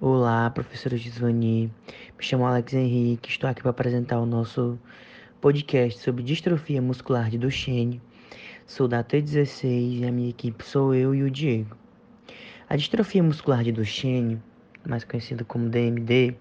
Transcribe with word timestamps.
Olá, 0.00 0.48
professora 0.50 0.96
Gisvani. 0.96 1.72
Me 2.16 2.22
chamo 2.24 2.46
Alex 2.46 2.72
Henrique. 2.72 3.30
Estou 3.30 3.50
aqui 3.50 3.62
para 3.62 3.72
apresentar 3.72 4.20
o 4.20 4.26
nosso 4.26 4.78
podcast 5.40 5.98
sobre 5.98 6.22
distrofia 6.22 6.80
muscular 6.80 7.28
de 7.28 7.36
Duchenne. 7.36 8.00
Sou 8.64 8.86
da 8.86 9.02
T16 9.02 9.98
e 9.98 10.06
a 10.06 10.12
minha 10.12 10.30
equipe 10.30 10.64
sou 10.64 10.94
eu 10.94 11.16
e 11.16 11.24
o 11.24 11.30
Diego. 11.30 11.76
A 12.68 12.76
distrofia 12.76 13.24
muscular 13.24 13.64
de 13.64 13.72
Duchenne, 13.72 14.40
mais 14.86 15.02
conhecida 15.02 15.42
como 15.42 15.68
DMD, 15.68 16.36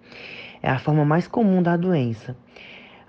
é 0.62 0.70
a 0.70 0.78
forma 0.78 1.04
mais 1.04 1.28
comum 1.28 1.64
da 1.64 1.76
doença. 1.76 2.38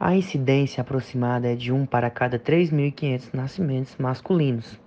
A 0.01 0.17
incidência 0.17 0.81
aproximada 0.81 1.53
é 1.53 1.55
de 1.55 1.71
1 1.71 1.85
para 1.85 2.09
cada 2.09 2.39
3.500 2.39 3.35
nascimentos 3.35 3.97
masculinos. 3.99 4.81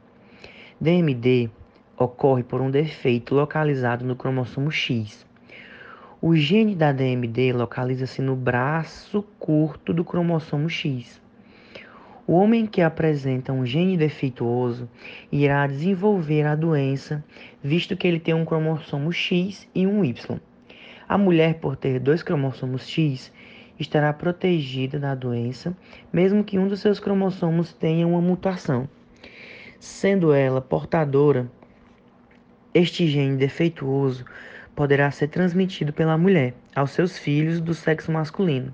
DMD 0.79 1.51
ocorre 1.95 2.41
por 2.41 2.61
um 2.61 2.71
defeito 2.71 3.35
localizado 3.35 4.03
no 4.03 4.15
cromossomo 4.15 4.71
X 4.71 5.29
o 6.21 6.35
gene 6.35 6.75
da 6.75 6.91
DMD 6.91 7.51
localiza-se 7.51 8.21
no 8.21 8.35
braço 8.35 9.23
curto 9.39 9.91
do 9.91 10.05
cromossomo 10.05 10.69
X. 10.69 11.19
O 12.27 12.33
homem 12.33 12.67
que 12.67 12.79
apresenta 12.79 13.51
um 13.51 13.65
gene 13.65 13.97
defeituoso 13.97 14.87
irá 15.31 15.65
desenvolver 15.65 16.45
a 16.45 16.55
doença, 16.55 17.25
visto 17.63 17.97
que 17.97 18.07
ele 18.07 18.19
tem 18.19 18.35
um 18.35 18.45
cromossomo 18.45 19.11
X 19.11 19.67
e 19.73 19.87
um 19.87 20.05
Y. 20.05 20.39
A 21.09 21.17
mulher, 21.17 21.55
por 21.55 21.75
ter 21.75 21.99
dois 21.99 22.21
cromossomos 22.21 22.87
X, 22.87 23.33
estará 23.79 24.13
protegida 24.13 24.99
da 24.99 25.15
doença, 25.15 25.75
mesmo 26.13 26.43
que 26.43 26.59
um 26.59 26.67
dos 26.67 26.81
seus 26.81 26.99
cromossomos 26.99 27.73
tenha 27.73 28.05
uma 28.05 28.21
mutação. 28.21 28.87
Sendo 29.79 30.31
ela 30.31 30.61
portadora, 30.61 31.51
este 32.75 33.07
gene 33.07 33.37
defeituoso 33.37 34.23
poderá 34.81 35.11
ser 35.11 35.27
transmitido 35.27 35.93
pela 35.93 36.17
mulher 36.17 36.55
aos 36.75 36.89
seus 36.89 37.15
filhos 37.15 37.61
do 37.61 37.71
sexo 37.71 38.11
masculino, 38.11 38.73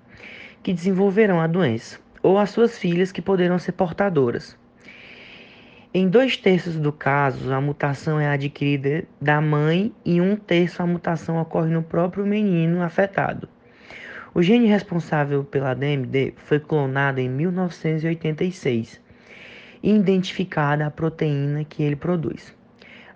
que 0.63 0.71
desenvolverão 0.71 1.41
a 1.41 1.47
doença, 1.47 1.99
ou 2.23 2.39
às 2.39 2.49
suas 2.49 2.79
filhas 2.79 3.11
que 3.11 3.21
poderão 3.21 3.59
ser 3.59 3.73
portadoras. 3.73 4.57
Em 5.93 6.07
dois 6.07 6.37
terços 6.37 6.77
do 6.77 6.93
caso, 6.93 7.51
a 7.51 7.59
mutação 7.59 8.17
é 8.21 8.29
adquirida 8.29 9.03
da 9.19 9.41
mãe 9.41 9.93
e 10.05 10.21
um 10.21 10.37
terço 10.37 10.81
a 10.81 10.87
mutação 10.87 11.41
ocorre 11.41 11.73
no 11.73 11.83
próprio 11.83 12.25
menino 12.25 12.81
afetado. 12.81 13.49
O 14.33 14.41
gene 14.41 14.65
responsável 14.65 15.43
pela 15.43 15.73
DMD 15.73 16.35
foi 16.37 16.61
clonado 16.61 17.19
em 17.19 17.27
1986 17.27 19.01
e 19.83 19.93
identificada 19.93 20.85
a 20.85 20.89
proteína 20.89 21.65
que 21.65 21.83
ele 21.83 21.97
produz. 21.97 22.56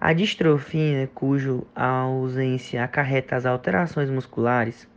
A 0.04 0.14
distrofia, 0.14 1.08
cujo 1.14 1.64
ausência 1.76 2.84
acarreta 2.84 3.36
as 3.36 3.46
alterações 3.46 4.10
musculares, 4.10 4.88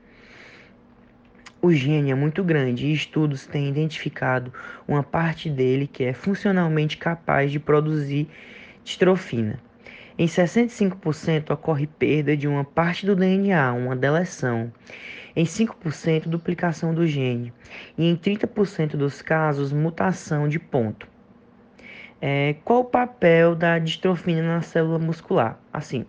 o 1.61 1.71
gene 1.75 2.11
é 2.11 2.15
muito 2.15 2.43
grande 2.43 2.87
e 2.87 2.95
estudos 2.95 3.45
têm 3.45 3.69
identificado 3.69 4.51
uma 4.89 5.03
parte 5.03 5.51
dele 5.51 5.87
que 5.87 6.05
é 6.05 6.15
funcionalmente 6.15 6.97
capaz 6.97 7.53
de 7.53 7.61
produzir 7.61 8.31
distrofina. 8.83 9.61
Em 10.17 10.25
65% 10.25 11.51
ocorre 11.51 11.87
perda 11.87 12.35
de 12.35 12.49
uma 12.49 12.65
parte 12.65 13.05
do 13.05 13.15
DNA, 13.15 13.75
uma 13.75 13.95
deleção. 13.95 14.73
Em 15.37 15.45
5% 15.45 16.29
duplicação 16.29 16.95
do 16.95 17.07
gene 17.07 17.53
e 17.99 18.09
em 18.09 18.17
30% 18.17 18.97
dos 18.97 19.21
casos 19.21 19.71
mutação 19.71 20.49
de 20.49 20.59
ponto. 20.59 21.14
É, 22.27 22.55
qual 22.65 22.81
o 22.81 22.85
papel 22.85 23.55
da 23.55 23.79
distrofina 23.79 24.41
na 24.41 24.63
célula 24.63 24.99
muscular? 24.99 25.61
Assim, 25.71 26.07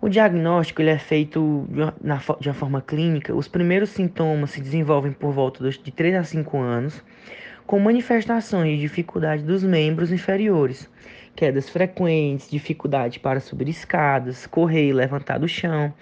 o 0.00 0.08
diagnóstico 0.08 0.80
ele 0.80 0.88
é 0.88 0.96
feito 0.96 1.66
de 1.68 1.82
uma, 1.82 1.94
na, 2.00 2.18
de 2.40 2.48
uma 2.48 2.54
forma 2.54 2.80
clínica. 2.80 3.34
Os 3.34 3.46
primeiros 3.46 3.90
sintomas 3.90 4.52
se 4.52 4.60
desenvolvem 4.62 5.12
por 5.12 5.32
volta 5.32 5.68
de 5.68 5.92
3 5.92 6.14
a 6.14 6.24
5 6.24 6.56
anos, 6.56 7.04
com 7.66 7.78
manifestações 7.78 8.76
de 8.76 8.80
dificuldade 8.80 9.42
dos 9.42 9.62
membros 9.62 10.10
inferiores, 10.10 10.88
quedas 11.36 11.68
frequentes, 11.68 12.50
dificuldade 12.50 13.20
para 13.20 13.38
subir 13.38 13.68
escadas, 13.68 14.46
correr 14.46 14.88
e 14.88 14.92
levantar 14.94 15.36
do 15.36 15.46
chão. 15.46 15.92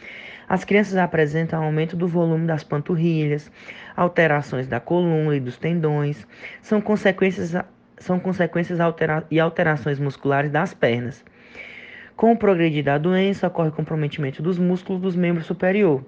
As 0.49 0.65
crianças 0.65 0.97
apresentam 0.97 1.65
aumento 1.65 1.97
do 1.97 2.07
volume 2.07 2.47
das 2.47 2.63
panturrilhas, 2.63 3.51
alterações 3.97 4.69
da 4.69 4.79
coluna 4.79 5.35
e 5.35 5.41
dos 5.41 5.59
tendões. 5.59 6.25
São 6.63 6.81
consequências 6.81 7.57
são 7.99 8.19
consequências 8.19 8.81
altera 8.81 9.25
e 9.31 9.41
alterações 9.41 9.99
musculares 9.99 10.51
das 10.51 10.75
pernas. 10.75 11.25
Com 12.17 12.33
o 12.33 12.37
progredir 12.37 12.85
da 12.85 12.99
doença, 12.99 13.47
ocorre 13.47 13.71
comprometimento 13.71 14.43
dos 14.43 14.59
músculos 14.59 15.01
dos 15.01 15.17
membros 15.17 15.47
superior. 15.47 16.05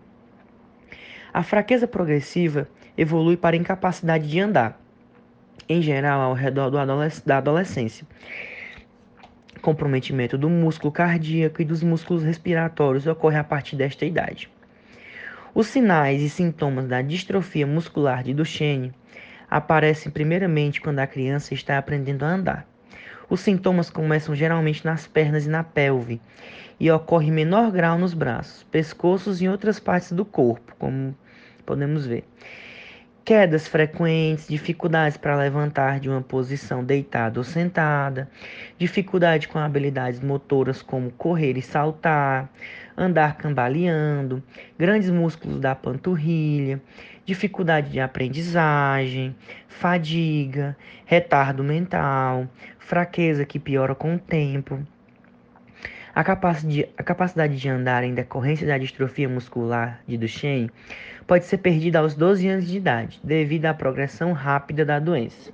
A 1.32 1.42
fraqueza 1.42 1.86
progressiva 1.86 2.68
evolui 2.96 3.36
para 3.36 3.56
incapacidade 3.56 4.28
de 4.28 4.40
andar, 4.40 4.80
em 5.68 5.80
geral 5.80 6.20
ao 6.20 6.34
redor 6.34 6.76
adolesc 6.76 7.24
da 7.24 7.38
adolescência. 7.38 8.04
Comprometimento 9.62 10.36
do 10.36 10.50
músculo 10.50 10.90
cardíaco 10.90 11.62
e 11.62 11.64
dos 11.64 11.82
músculos 11.82 12.24
respiratórios 12.24 13.06
ocorre 13.06 13.36
a 13.36 13.44
partir 13.44 13.76
desta 13.76 14.04
idade. 14.04 14.50
Os 15.54 15.66
sinais 15.66 16.22
e 16.22 16.28
sintomas 16.28 16.88
da 16.88 17.02
distrofia 17.02 17.66
muscular 17.66 18.22
de 18.22 18.34
Duchenne 18.34 18.92
aparecem 19.50 20.12
primeiramente 20.12 20.80
quando 20.80 21.00
a 21.00 21.06
criança 21.06 21.52
está 21.52 21.76
aprendendo 21.76 22.24
a 22.24 22.28
andar. 22.28 22.66
Os 23.28 23.40
sintomas 23.40 23.90
começam 23.90 24.34
geralmente 24.34 24.84
nas 24.84 25.06
pernas 25.06 25.46
e 25.46 25.48
na 25.48 25.64
pelve 25.64 26.20
e 26.78 26.90
ocorrem 26.90 27.28
em 27.28 27.32
menor 27.32 27.70
grau 27.70 27.98
nos 27.98 28.14
braços, 28.14 28.64
pescoços 28.64 29.42
e 29.42 29.48
outras 29.48 29.78
partes 29.78 30.12
do 30.12 30.24
corpo, 30.24 30.74
como 30.78 31.14
podemos 31.66 32.06
ver. 32.06 32.24
Quedas 33.30 33.68
frequentes, 33.68 34.48
dificuldades 34.48 35.16
para 35.16 35.36
levantar 35.36 36.00
de 36.00 36.10
uma 36.10 36.20
posição 36.20 36.82
deitada 36.82 37.38
ou 37.38 37.44
sentada, 37.44 38.28
dificuldade 38.76 39.46
com 39.46 39.56
habilidades 39.56 40.18
motoras 40.18 40.82
como 40.82 41.12
correr 41.12 41.56
e 41.56 41.62
saltar, 41.62 42.50
andar 42.96 43.36
cambaleando, 43.36 44.42
grandes 44.76 45.10
músculos 45.10 45.60
da 45.60 45.76
panturrilha, 45.76 46.82
dificuldade 47.24 47.92
de 47.92 48.00
aprendizagem, 48.00 49.32
fadiga, 49.68 50.76
retardo 51.06 51.62
mental, 51.62 52.48
fraqueza 52.80 53.44
que 53.44 53.60
piora 53.60 53.94
com 53.94 54.16
o 54.16 54.18
tempo. 54.18 54.84
A 56.12 56.24
capacidade, 56.24 57.56
de 57.56 57.68
andar 57.68 58.02
em 58.02 58.14
decorrência 58.14 58.66
da 58.66 58.76
distrofia 58.76 59.28
muscular 59.28 60.00
de 60.08 60.18
Duchenne 60.18 60.70
pode 61.26 61.44
ser 61.44 61.58
perdida 61.58 62.00
aos 62.00 62.16
12 62.16 62.48
anos 62.48 62.66
de 62.66 62.76
idade, 62.76 63.20
devido 63.22 63.66
à 63.66 63.74
progressão 63.74 64.32
rápida 64.32 64.84
da 64.84 64.98
doença. 64.98 65.52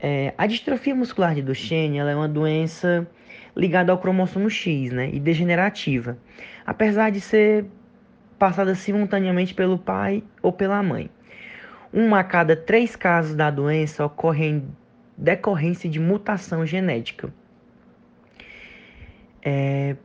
É, 0.00 0.34
a 0.36 0.46
distrofia 0.46 0.94
muscular 0.94 1.34
de 1.34 1.42
Duchenne 1.42 1.98
é 1.98 2.16
uma 2.16 2.28
doença 2.28 3.06
ligada 3.56 3.92
ao 3.92 3.98
cromossomo 3.98 4.50
X 4.50 4.90
né, 4.90 5.10
e 5.12 5.20
degenerativa, 5.20 6.18
apesar 6.66 7.10
de 7.10 7.20
ser 7.20 7.66
passada 8.38 8.74
simultaneamente 8.74 9.54
pelo 9.54 9.78
pai 9.78 10.24
ou 10.42 10.52
pela 10.52 10.82
mãe. 10.82 11.08
Uma 11.92 12.20
a 12.20 12.24
cada 12.24 12.56
três 12.56 12.96
casos 12.96 13.36
da 13.36 13.50
doença 13.50 14.04
ocorre 14.04 14.46
em 14.46 14.68
decorrência 15.16 15.88
de 15.88 16.00
mutação 16.00 16.64
genética. 16.64 17.32
É, 19.42 19.96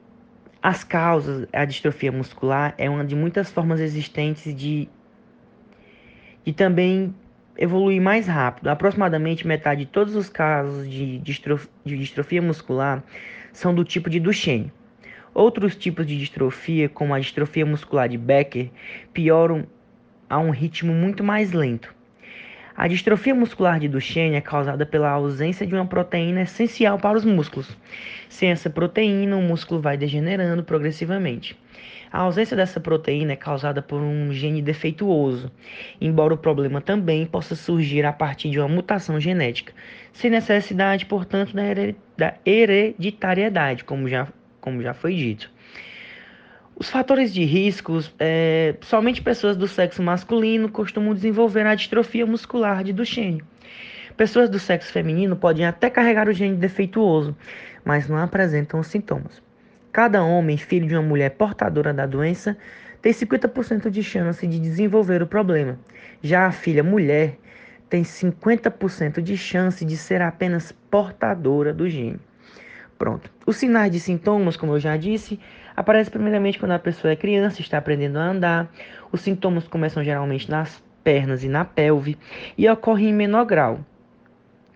as 0.61 0.83
causas, 0.83 1.47
a 1.53 1.63
distrofia 1.65 2.11
muscular 2.11 2.73
é 2.77 2.89
uma 2.89 3.05
de 3.05 3.15
muitas 3.15 3.51
formas 3.51 3.79
existentes 3.79 4.55
de, 4.55 4.89
de 6.43 6.53
também 6.53 7.13
evoluir 7.57 8.01
mais 8.01 8.27
rápido. 8.27 8.67
Aproximadamente 8.67 9.45
metade 9.45 9.85
de 9.85 9.91
todos 9.91 10.15
os 10.15 10.29
casos 10.29 10.89
de, 10.89 11.19
distrof, 11.19 11.67
de 11.83 11.97
distrofia 11.97 12.41
muscular 12.41 13.03
são 13.53 13.73
do 13.73 13.83
tipo 13.83 14.09
de 14.09 14.19
Duchenne. 14.19 14.71
Outros 15.33 15.75
tipos 15.75 16.05
de 16.07 16.17
distrofia, 16.17 16.87
como 16.87 17.13
a 17.13 17.19
distrofia 17.19 17.65
muscular 17.65 18.07
de 18.07 18.17
Becker, 18.17 18.69
pioram 19.13 19.67
a 20.29 20.39
um 20.39 20.49
ritmo 20.49 20.93
muito 20.93 21.23
mais 21.23 21.51
lento. 21.51 21.94
A 22.77 22.89
distrofia 22.89 23.33
muscular 23.33 23.79
de 23.79 23.87
Duchenne 23.87 24.35
é 24.35 24.41
causada 24.41 24.85
pela 24.85 25.09
ausência 25.09 25.65
de 25.65 25.73
uma 25.73 25.85
proteína 25.85 26.41
essencial 26.41 26.99
para 26.99 27.17
os 27.17 27.23
músculos. 27.23 27.69
Sem 28.27 28.49
essa 28.49 28.69
proteína, 28.69 29.37
o 29.37 29.41
músculo 29.41 29.79
vai 29.79 29.95
degenerando 29.95 30.61
progressivamente. 30.61 31.57
A 32.11 32.19
ausência 32.19 32.55
dessa 32.55 32.81
proteína 32.81 33.31
é 33.31 33.37
causada 33.37 33.81
por 33.81 34.01
um 34.01 34.33
gene 34.33 34.61
defeituoso, 34.61 35.49
embora 36.01 36.33
o 36.33 36.37
problema 36.37 36.81
também 36.81 37.25
possa 37.25 37.55
surgir 37.55 38.05
a 38.05 38.11
partir 38.11 38.49
de 38.49 38.59
uma 38.59 38.67
mutação 38.67 39.21
genética, 39.21 39.71
sem 40.11 40.29
necessidade, 40.29 41.05
portanto, 41.05 41.53
da 42.17 42.33
hereditariedade, 42.45 43.85
como 43.85 44.09
já 44.09 44.27
como 44.59 44.81
já 44.81 44.95
foi 44.95 45.13
dito. 45.13 45.49
Os 46.77 46.89
fatores 46.89 47.33
de 47.33 47.45
riscos, 47.45 48.13
é, 48.19 48.75
somente 48.81 49.21
pessoas 49.21 49.55
do 49.55 49.65
sexo 49.65 50.03
masculino 50.03 50.67
costumam 50.67 51.13
desenvolver 51.13 51.65
a 51.65 51.73
distrofia 51.73 52.25
muscular 52.25 52.83
de 52.83 52.91
Duchenne. 52.91 53.41
Pessoas 54.17 54.49
do 54.49 54.59
sexo 54.59 54.91
feminino 54.91 55.37
podem 55.37 55.65
até 55.65 55.89
carregar 55.89 56.27
o 56.27 56.33
gene 56.33 56.57
defeituoso, 56.57 57.33
mas 57.85 58.09
não 58.09 58.17
apresentam 58.17 58.83
sintomas. 58.83 59.41
Cada 59.93 60.21
homem, 60.21 60.57
filho 60.57 60.85
de 60.85 60.95
uma 60.95 61.01
mulher 61.01 61.31
portadora 61.31 61.93
da 61.93 62.05
doença, 62.05 62.57
tem 63.01 63.13
50% 63.13 63.89
de 63.89 64.03
chance 64.03 64.45
de 64.45 64.59
desenvolver 64.59 65.23
o 65.23 65.27
problema. 65.27 65.79
Já 66.21 66.45
a 66.45 66.51
filha 66.51 66.83
mulher 66.83 67.37
tem 67.89 68.03
50% 68.03 69.21
de 69.21 69.37
chance 69.37 69.85
de 69.85 69.95
ser 69.95 70.21
apenas 70.21 70.73
portadora 70.91 71.73
do 71.73 71.87
gene. 71.87 72.19
Pronto. 72.97 73.29
Os 73.45 73.57
sinais 73.57 73.91
de 73.91 73.99
sintomas, 73.99 74.55
como 74.55 74.73
eu 74.73 74.79
já 74.79 74.95
disse, 74.95 75.39
aparecem 75.75 76.11
primeiramente 76.11 76.57
quando 76.57 76.71
a 76.71 76.79
pessoa 76.79 77.11
é 77.11 77.15
criança, 77.15 77.61
está 77.61 77.77
aprendendo 77.77 78.17
a 78.17 78.23
andar. 78.23 78.71
Os 79.11 79.21
sintomas 79.21 79.67
começam 79.67 80.03
geralmente 80.03 80.49
nas 80.49 80.81
pernas 81.03 81.43
e 81.43 81.49
na 81.49 81.65
pelve 81.65 82.17
e 82.57 82.67
ocorrem 82.69 83.09
em 83.09 83.13
menor 83.13 83.45
grau, 83.45 83.79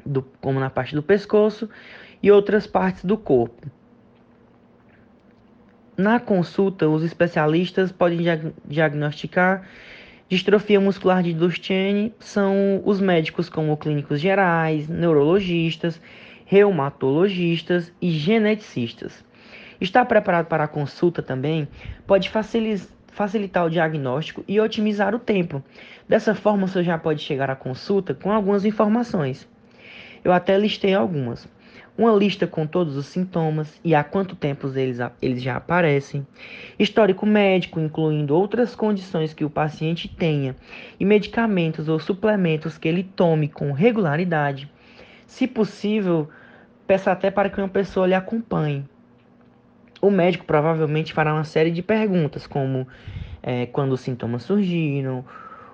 do, 0.06 0.21
como 0.42 0.60
na 0.60 0.69
parte 0.69 0.94
do 0.94 1.01
pescoço 1.01 1.69
e 2.21 2.30
outras 2.30 2.68
partes 2.68 3.06
do 3.06 3.18
corpo. 3.18 3.68
Na 5.98 6.19
consulta, 6.19 6.88
os 6.88 7.04
especialistas 7.04 7.92
podem 7.92 8.19
diag 8.19 8.54
diagnosticar 8.66 9.66
distrofia 10.30 10.80
muscular 10.80 11.24
de 11.24 11.33
Duchenne, 11.33 12.13
são 12.19 12.83
os 12.86 13.01
médicos 13.01 13.50
como 13.50 13.75
clínicos 13.75 14.21
gerais, 14.21 14.88
neurologistas, 14.88 16.00
reumatologistas 16.50 17.94
e 18.01 18.10
geneticistas. 18.10 19.24
Estar 19.80 20.04
preparado 20.06 20.48
para 20.48 20.63
a 20.63 20.68
consulta 20.68 21.22
também 21.22 21.68
pode 22.07 22.28
facilitar 23.12 23.68
o 23.68 23.69
diagnóstico 23.69 24.44
e 24.48 24.60
otimizar 24.60 25.13
o 25.13 25.19
tempo. 25.19 25.63
Dessa 26.07 26.34
forma, 26.34 26.66
você 26.66 26.84
já 26.84 26.98
pode 26.98 27.22
chegar 27.22 27.51
à 27.51 27.56
consulta 27.56 28.16
com 28.16 28.31
algumas 28.31 28.66
informações. 28.66 29.48
Eu 30.24 30.34
até 30.34 30.57
listei 30.57 30.96
algumas 30.96 31.48
uma 31.96 32.13
lista 32.13 32.48
com 32.48 32.66
todos 32.66 32.95
os 32.95 33.07
sintomas 33.07 33.78
e 33.84 33.94
há 33.94 34.02
quanto 34.06 34.34
tempo 34.34 34.72
eles, 34.74 35.00
eles 35.22 35.44
já 35.44 35.57
aparecem, 35.57 36.25
histórico 36.80 37.25
médico, 37.25 37.78
incluindo 37.78 38.34
outras 38.34 38.74
condições 38.74 39.34
que 39.34 39.44
o 39.44 39.50
paciente 39.50 40.07
tenha, 40.07 40.56
e 40.98 41.04
medicamentos 41.04 41.90
ou 41.90 42.00
suplementos 42.00 42.78
que 42.78 42.88
ele 42.88 43.04
tome 43.04 43.50
com 43.50 43.74
regularidade. 43.74 44.72
Se 45.28 45.45
possível, 45.45 46.30
peça 46.90 47.12
até 47.12 47.30
para 47.30 47.52
que 47.52 47.62
uma 47.62 47.70
pessoa 47.70 48.08
lhe 48.08 48.16
acompanhe. 48.16 48.84
O 50.02 50.10
médico 50.10 50.44
provavelmente 50.44 51.14
fará 51.14 51.32
uma 51.32 51.44
série 51.44 51.70
de 51.70 51.84
perguntas, 51.84 52.48
como 52.48 52.88
é, 53.44 53.68
quando 53.68 53.92
os 53.92 54.02
sintomas 54.02 54.42
surgiram, 54.42 55.24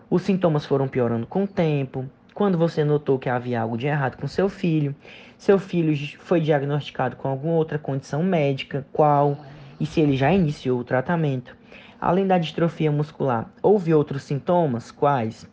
os 0.09 0.23
sintomas 0.23 0.65
foram 0.65 0.89
piorando 0.89 1.25
com 1.25 1.45
o 1.45 1.47
tempo, 1.47 2.05
quando 2.33 2.57
você 2.57 2.83
notou 2.83 3.17
que 3.17 3.29
havia 3.29 3.61
algo 3.61 3.77
de 3.77 3.87
errado 3.87 4.17
com 4.17 4.27
seu 4.27 4.49
filho, 4.49 4.93
seu 5.37 5.57
filho 5.57 5.95
foi 6.19 6.41
diagnosticado 6.41 7.15
com 7.15 7.29
alguma 7.29 7.53
outra 7.53 7.79
condição 7.79 8.21
médica, 8.21 8.85
qual 8.91 9.37
e 9.79 9.85
se 9.85 10.01
ele 10.01 10.17
já 10.17 10.33
iniciou 10.33 10.81
o 10.81 10.83
tratamento. 10.83 11.55
Além 11.97 12.27
da 12.27 12.37
distrofia 12.37 12.91
muscular, 12.91 13.49
houve 13.63 13.93
outros 13.93 14.23
sintomas, 14.23 14.91
quais? 14.91 15.49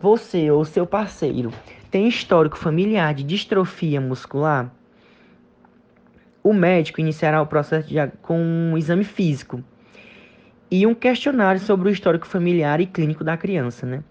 Você 0.00 0.50
ou 0.50 0.64
seu 0.64 0.86
parceiro 0.86 1.52
tem 1.90 2.08
histórico 2.08 2.56
familiar 2.56 3.12
de 3.12 3.24
distrofia 3.24 4.00
muscular? 4.00 4.72
O 6.46 6.52
médico 6.52 7.00
iniciará 7.00 7.42
o 7.42 7.46
processo 7.48 7.88
de, 7.88 7.96
com 8.22 8.38
um 8.38 8.78
exame 8.78 9.02
físico 9.02 9.64
e 10.70 10.86
um 10.86 10.94
questionário 10.94 11.60
sobre 11.60 11.88
o 11.88 11.90
histórico 11.90 12.24
familiar 12.24 12.80
e 12.80 12.86
clínico 12.86 13.24
da 13.24 13.36
criança. 13.36 13.84
Né? 13.84 14.04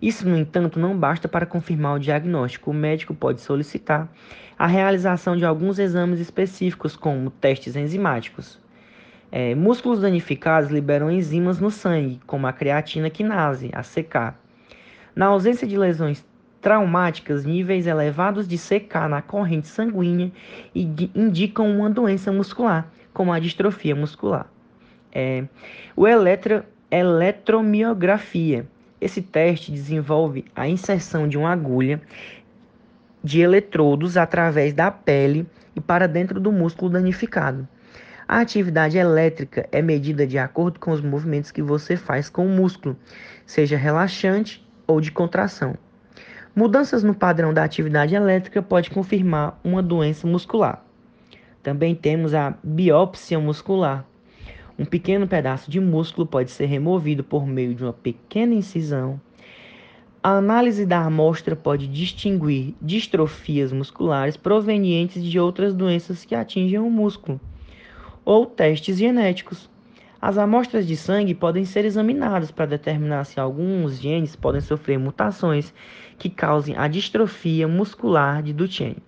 Isso, 0.00 0.28
no 0.28 0.38
entanto, 0.38 0.78
não 0.78 0.96
basta 0.96 1.26
para 1.26 1.44
confirmar 1.44 1.96
o 1.96 1.98
diagnóstico. 1.98 2.70
O 2.70 2.74
médico 2.74 3.12
pode 3.12 3.40
solicitar 3.40 4.08
a 4.56 4.68
realização 4.68 5.36
de 5.36 5.44
alguns 5.44 5.80
exames 5.80 6.20
específicos, 6.20 6.94
como 6.94 7.28
testes 7.28 7.74
enzimáticos. 7.74 8.60
É, 9.32 9.56
músculos 9.56 10.00
danificados 10.00 10.70
liberam 10.70 11.10
enzimas 11.10 11.58
no 11.58 11.72
sangue, 11.72 12.20
como 12.24 12.46
a 12.46 12.52
creatina 12.52 13.10
quinase, 13.10 13.68
a 13.72 13.82
CK. 13.82 14.36
Na 15.12 15.26
ausência 15.26 15.66
de 15.66 15.76
lesões 15.76 16.24
traumáticas, 16.60 17.44
níveis 17.44 17.86
elevados 17.86 18.46
de 18.46 18.56
CK 18.56 19.08
na 19.08 19.22
corrente 19.22 19.68
sanguínea 19.68 20.30
indicam 20.74 21.70
uma 21.70 21.90
doença 21.90 22.30
muscular, 22.30 22.88
como 23.12 23.32
a 23.32 23.38
distrofia 23.38 23.96
muscular 23.96 24.46
é 25.12 25.44
o 25.96 26.06
eletro, 26.06 26.64
eletromiografia. 26.90 28.66
Esse 29.00 29.22
teste 29.22 29.72
desenvolve 29.72 30.44
a 30.54 30.68
inserção 30.68 31.26
de 31.26 31.38
uma 31.38 31.52
agulha 31.52 32.00
de 33.22 33.40
eletrodos 33.40 34.16
através 34.16 34.72
da 34.72 34.90
pele 34.90 35.46
e 35.74 35.80
para 35.80 36.06
dentro 36.06 36.40
do 36.40 36.52
músculo 36.52 36.90
danificado. 36.90 37.66
A 38.28 38.40
atividade 38.40 38.96
elétrica 38.96 39.68
é 39.72 39.82
medida 39.82 40.26
de 40.26 40.38
acordo 40.38 40.78
com 40.78 40.92
os 40.92 41.00
movimentos 41.00 41.50
que 41.50 41.62
você 41.62 41.96
faz 41.96 42.30
com 42.30 42.46
o 42.46 42.48
músculo, 42.50 42.96
seja 43.44 43.76
relaxante 43.76 44.64
ou 44.86 45.00
de 45.00 45.10
contração. 45.10 45.76
Mudanças 46.54 47.02
no 47.02 47.14
padrão 47.14 47.54
da 47.54 47.64
atividade 47.64 48.14
elétrica 48.14 48.60
pode 48.60 48.90
confirmar 48.90 49.58
uma 49.62 49.82
doença 49.82 50.26
muscular. 50.26 50.84
Também 51.62 51.94
temos 51.94 52.34
a 52.34 52.54
biópsia 52.62 53.38
muscular, 53.38 54.04
um 54.80 54.84
pequeno 54.86 55.28
pedaço 55.28 55.70
de 55.70 55.78
músculo 55.78 56.26
pode 56.26 56.50
ser 56.50 56.64
removido 56.64 57.22
por 57.22 57.46
meio 57.46 57.74
de 57.74 57.84
uma 57.84 57.92
pequena 57.92 58.54
incisão. 58.54 59.20
A 60.22 60.38
análise 60.38 60.86
da 60.86 61.04
amostra 61.04 61.54
pode 61.54 61.86
distinguir 61.86 62.74
distrofias 62.80 63.72
musculares 63.72 64.38
provenientes 64.38 65.22
de 65.22 65.38
outras 65.38 65.74
doenças 65.74 66.24
que 66.24 66.34
atingem 66.34 66.78
o 66.78 66.90
músculo, 66.90 67.38
ou 68.24 68.46
testes 68.46 68.96
genéticos. 68.96 69.69
As 70.22 70.36
amostras 70.36 70.86
de 70.86 70.98
sangue 70.98 71.34
podem 71.34 71.64
ser 71.64 71.86
examinadas 71.86 72.50
para 72.50 72.66
determinar 72.66 73.24
se 73.24 73.40
alguns 73.40 73.98
genes 73.98 74.36
podem 74.36 74.60
sofrer 74.60 74.98
mutações 74.98 75.72
que 76.18 76.28
causem 76.28 76.76
a 76.76 76.86
distrofia 76.88 77.66
muscular 77.66 78.42
de 78.42 78.52
Duchenne. 78.52 79.02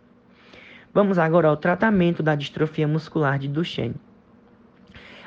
Vamos 0.94 1.18
agora 1.18 1.48
ao 1.48 1.56
tratamento 1.56 2.22
da 2.22 2.34
distrofia 2.34 2.88
muscular 2.88 3.38
de 3.38 3.46
Duchenne. 3.46 3.96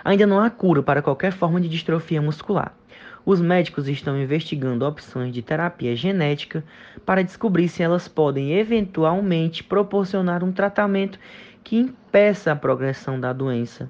Ainda 0.03 0.25
não 0.25 0.39
há 0.39 0.49
cura 0.49 0.81
para 0.81 1.03
qualquer 1.03 1.31
forma 1.31 1.61
de 1.61 1.69
distrofia 1.69 2.21
muscular. 2.21 2.75
Os 3.23 3.39
médicos 3.39 3.87
estão 3.87 4.19
investigando 4.19 4.87
opções 4.87 5.31
de 5.31 5.43
terapia 5.43 5.95
genética 5.95 6.63
para 7.05 7.23
descobrir 7.23 7.69
se 7.69 7.83
elas 7.83 8.07
podem 8.07 8.53
eventualmente 8.53 9.63
proporcionar 9.63 10.43
um 10.43 10.51
tratamento 10.51 11.19
que 11.63 11.77
impeça 11.77 12.51
a 12.51 12.55
progressão 12.55 13.19
da 13.19 13.31
doença. 13.31 13.87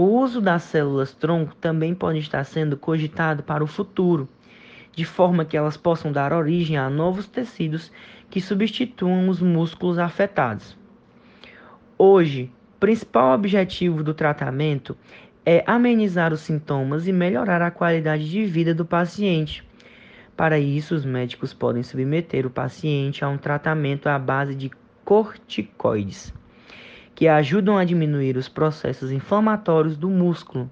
O 0.00 0.20
uso 0.20 0.40
das 0.40 0.62
células 0.62 1.12
tronco 1.12 1.56
também 1.56 1.92
pode 1.92 2.20
estar 2.20 2.44
sendo 2.44 2.76
cogitado 2.76 3.42
para 3.42 3.64
o 3.64 3.66
futuro, 3.66 4.28
de 4.94 5.04
forma 5.04 5.44
que 5.44 5.56
elas 5.56 5.76
possam 5.76 6.12
dar 6.12 6.32
origem 6.32 6.76
a 6.76 6.88
novos 6.88 7.26
tecidos 7.26 7.90
que 8.30 8.40
substituam 8.40 9.28
os 9.28 9.42
músculos 9.42 9.98
afetados. 9.98 10.78
Hoje, 11.98 12.48
principal 12.78 13.34
objetivo 13.34 14.04
do 14.04 14.14
tratamento 14.14 14.96
é 15.44 15.64
amenizar 15.66 16.32
os 16.32 16.42
sintomas 16.42 17.08
e 17.08 17.12
melhorar 17.12 17.60
a 17.60 17.72
qualidade 17.72 18.30
de 18.30 18.44
vida 18.44 18.72
do 18.72 18.84
paciente. 18.84 19.66
Para 20.36 20.60
isso, 20.60 20.94
os 20.94 21.04
médicos 21.04 21.52
podem 21.52 21.82
submeter 21.82 22.46
o 22.46 22.50
paciente 22.50 23.24
a 23.24 23.28
um 23.28 23.36
tratamento 23.36 24.06
à 24.06 24.16
base 24.16 24.54
de 24.54 24.70
corticoides, 25.04 26.32
que 27.18 27.26
ajudam 27.26 27.76
a 27.76 27.84
diminuir 27.84 28.36
os 28.36 28.48
processos 28.48 29.10
inflamatórios 29.10 29.96
do 29.96 30.08
músculo. 30.08 30.70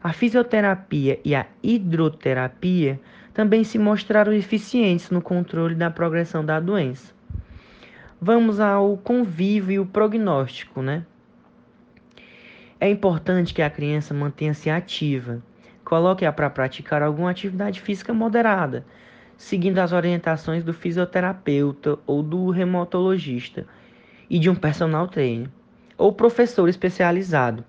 A 0.00 0.12
fisioterapia 0.12 1.18
e 1.24 1.34
a 1.34 1.44
hidroterapia 1.60 3.00
também 3.34 3.64
se 3.64 3.80
mostraram 3.80 4.32
eficientes 4.32 5.10
no 5.10 5.20
controle 5.20 5.74
da 5.74 5.90
progressão 5.90 6.44
da 6.44 6.60
doença. 6.60 7.12
Vamos 8.20 8.60
ao 8.60 8.96
convívio 8.96 9.72
e 9.72 9.78
o 9.80 9.84
prognóstico, 9.84 10.80
né? 10.80 11.04
É 12.78 12.88
importante 12.88 13.52
que 13.52 13.60
a 13.60 13.68
criança 13.68 14.14
mantenha-se 14.14 14.70
ativa. 14.70 15.42
Coloque-a 15.84 16.30
para 16.30 16.48
praticar 16.48 17.02
alguma 17.02 17.32
atividade 17.32 17.80
física 17.80 18.14
moderada, 18.14 18.86
seguindo 19.36 19.80
as 19.80 19.90
orientações 19.90 20.62
do 20.62 20.72
fisioterapeuta 20.72 21.98
ou 22.06 22.22
do 22.22 22.50
remontologista 22.50 23.66
e 24.30 24.38
de 24.38 24.48
um 24.48 24.54
personal 24.54 25.08
trainer 25.08 25.50
ou 26.02 26.12
professor 26.12 26.68
especializado. 26.68 27.64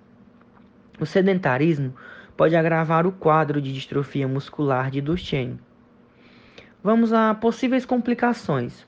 O 0.98 1.06
sedentarismo 1.06 1.94
pode 2.36 2.56
agravar 2.56 3.06
o 3.06 3.12
quadro 3.12 3.62
de 3.62 3.72
distrofia 3.72 4.26
muscular 4.26 4.90
de 4.90 5.00
Duchenne. 5.00 5.60
Vamos 6.82 7.12
a 7.12 7.32
possíveis 7.32 7.86
complicações. 7.86 8.84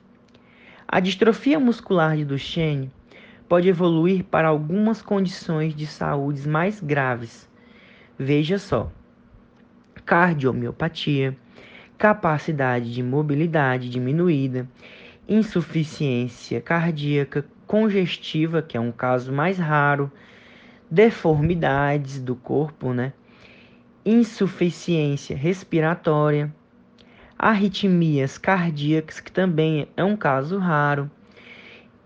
A 0.85 0.99
distrofia 0.99 1.61
muscular 1.61 2.17
de 2.17 2.25
Duchenne 2.25 2.91
pode 3.47 3.69
evoluir 3.69 4.25
para 4.25 4.49
algumas 4.49 5.01
condições 5.01 5.73
de 5.73 5.87
saúde 5.87 6.45
mais 6.45 6.81
graves. 6.81 7.49
Veja 8.19 8.59
só: 8.59 8.91
cardiomiopatia, 10.03 11.37
capacidade 11.97 12.93
de 12.93 13.01
mobilidade 13.01 13.89
diminuída, 13.89 14.67
insuficiência 15.25 16.59
cardíaca 16.59 17.45
congestiva, 17.67 18.61
que 18.61 18.77
é 18.77 18.79
um 18.79 18.91
caso 18.91 19.31
mais 19.31 19.59
raro, 19.59 20.11
deformidades 20.89 22.19
do 22.19 22.35
corpo, 22.35 22.93
né? 22.93 23.13
insuficiência 24.09 25.35
respiratória, 25.35 26.49
arritmias 27.37 28.37
cardíacas, 28.37 29.19
que 29.19 29.29
também 29.29 29.85
é 29.97 30.03
um 30.03 30.15
caso 30.15 30.57
raro, 30.57 31.11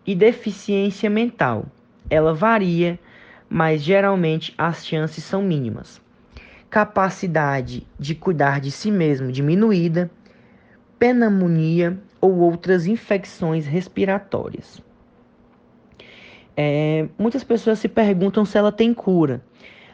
e 0.03 0.15
deficiência 0.15 1.11
mental. 1.11 1.67
Ela 2.09 2.33
varia, 2.33 2.99
mas 3.47 3.83
geralmente 3.83 4.51
as 4.57 4.83
chances 4.83 5.23
são 5.23 5.43
mínimas. 5.43 6.01
Capacidade 6.71 7.85
de 7.99 8.15
cuidar 8.15 8.59
de 8.59 8.71
si 8.71 8.89
mesmo 8.89 9.31
diminuída, 9.31 10.09
pneumonia 10.97 11.99
ou 12.19 12.39
outras 12.39 12.87
infecções 12.87 13.67
respiratórias. 13.67 14.81
É, 16.55 17.07
muitas 17.17 17.43
pessoas 17.43 17.79
se 17.79 17.87
perguntam 17.87 18.43
se 18.43 18.57
ela 18.57 18.71
tem 18.71 18.93
cura. 18.93 19.43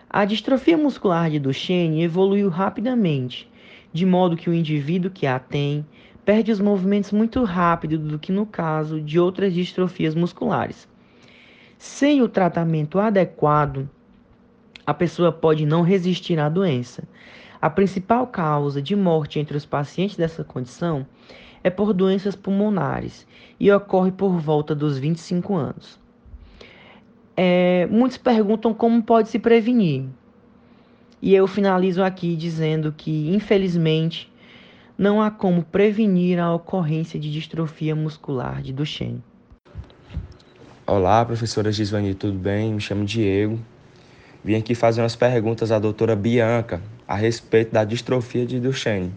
A 0.09 0.25
distrofia 0.25 0.77
muscular 0.77 1.29
de 1.29 1.39
Duchenne 1.39 2.03
evoluiu 2.03 2.49
rapidamente, 2.49 3.49
de 3.93 4.05
modo 4.05 4.37
que 4.37 4.49
o 4.49 4.53
indivíduo 4.53 5.11
que 5.11 5.27
a 5.27 5.37
tem 5.37 5.85
perde 6.25 6.51
os 6.51 6.59
movimentos 6.59 7.11
muito 7.11 7.43
rápido 7.43 7.97
do 7.97 8.19
que 8.19 8.31
no 8.31 8.45
caso 8.45 8.99
de 8.99 9.19
outras 9.19 9.53
distrofias 9.53 10.15
musculares. 10.15 10.87
Sem 11.77 12.21
o 12.21 12.27
tratamento 12.27 12.99
adequado, 12.99 13.89
a 14.85 14.93
pessoa 14.93 15.31
pode 15.31 15.65
não 15.65 15.81
resistir 15.83 16.39
à 16.39 16.49
doença. 16.49 17.03
A 17.61 17.69
principal 17.69 18.27
causa 18.27 18.81
de 18.81 18.95
morte 18.95 19.39
entre 19.39 19.57
os 19.57 19.65
pacientes 19.65 20.15
dessa 20.15 20.43
condição 20.43 21.05
é 21.63 21.69
por 21.69 21.93
doenças 21.93 22.35
pulmonares 22.35 23.27
e 23.59 23.71
ocorre 23.71 24.11
por 24.11 24.39
volta 24.39 24.73
dos 24.73 24.97
25 24.97 25.55
anos. 25.55 25.99
Muitos 27.85 28.17
perguntam 28.17 28.73
como 28.73 29.03
pode 29.03 29.29
se 29.29 29.37
prevenir. 29.37 30.05
E 31.21 31.33
eu 31.33 31.47
finalizo 31.47 32.03
aqui 32.03 32.35
dizendo 32.35 32.93
que, 32.95 33.33
infelizmente, 33.33 34.31
não 34.97 35.21
há 35.21 35.29
como 35.29 35.63
prevenir 35.63 36.39
a 36.39 36.53
ocorrência 36.53 37.19
de 37.19 37.31
distrofia 37.31 37.95
muscular 37.95 38.61
de 38.61 38.73
Duchenne. 38.73 39.21
Olá, 40.85 41.25
professora 41.25 41.71
Gisvani, 41.71 42.13
tudo 42.13 42.37
bem? 42.37 42.73
Me 42.73 42.79
chamo 42.79 43.03
Diego. 43.03 43.59
Vim 44.43 44.55
aqui 44.55 44.73
fazer 44.73 45.01
umas 45.01 45.15
perguntas 45.15 45.71
à 45.71 45.79
doutora 45.79 46.15
Bianca 46.15 46.81
a 47.07 47.15
respeito 47.15 47.73
da 47.73 47.83
distrofia 47.83 48.45
de 48.45 48.59
Duchenne, 48.59 49.11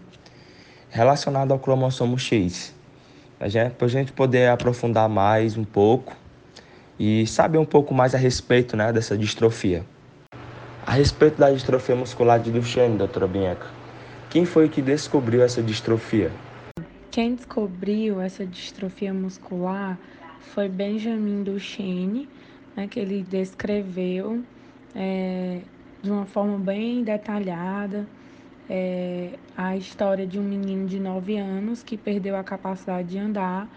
relacionada 0.89 1.53
ao 1.53 1.59
cromossomo 1.59 2.19
X. 2.19 2.75
Para 3.37 3.85
a 3.85 3.87
gente 3.87 4.11
poder 4.11 4.49
aprofundar 4.49 5.07
mais 5.07 5.57
um 5.57 5.63
pouco 5.63 6.15
e 7.03 7.25
saber 7.25 7.57
um 7.57 7.65
pouco 7.65 7.95
mais 7.95 8.13
a 8.13 8.17
respeito 8.19 8.77
né, 8.77 8.93
dessa 8.93 9.17
distrofia. 9.17 9.83
A 10.85 10.91
respeito 10.91 11.39
da 11.39 11.49
distrofia 11.49 11.95
muscular 11.95 12.39
de 12.39 12.51
Duchenne, 12.51 12.95
doutora 12.95 13.25
Bianca, 13.25 13.65
quem 14.29 14.45
foi 14.45 14.69
que 14.69 14.83
descobriu 14.83 15.41
essa 15.41 15.63
distrofia? 15.63 16.31
Quem 17.09 17.33
descobriu 17.33 18.21
essa 18.21 18.45
distrofia 18.45 19.11
muscular 19.11 19.97
foi 20.53 20.69
Benjamin 20.69 21.41
Duchenne, 21.41 22.29
né, 22.75 22.87
que 22.87 22.99
ele 22.99 23.25
descreveu 23.27 24.43
é, 24.93 25.61
de 26.03 26.11
uma 26.11 26.27
forma 26.27 26.59
bem 26.59 27.03
detalhada 27.03 28.05
é, 28.69 29.39
a 29.57 29.75
história 29.75 30.27
de 30.27 30.37
um 30.37 30.43
menino 30.43 30.85
de 30.85 30.99
9 30.99 31.35
anos 31.37 31.81
que 31.81 31.97
perdeu 31.97 32.37
a 32.37 32.43
capacidade 32.43 33.07
de 33.07 33.17
andar 33.17 33.67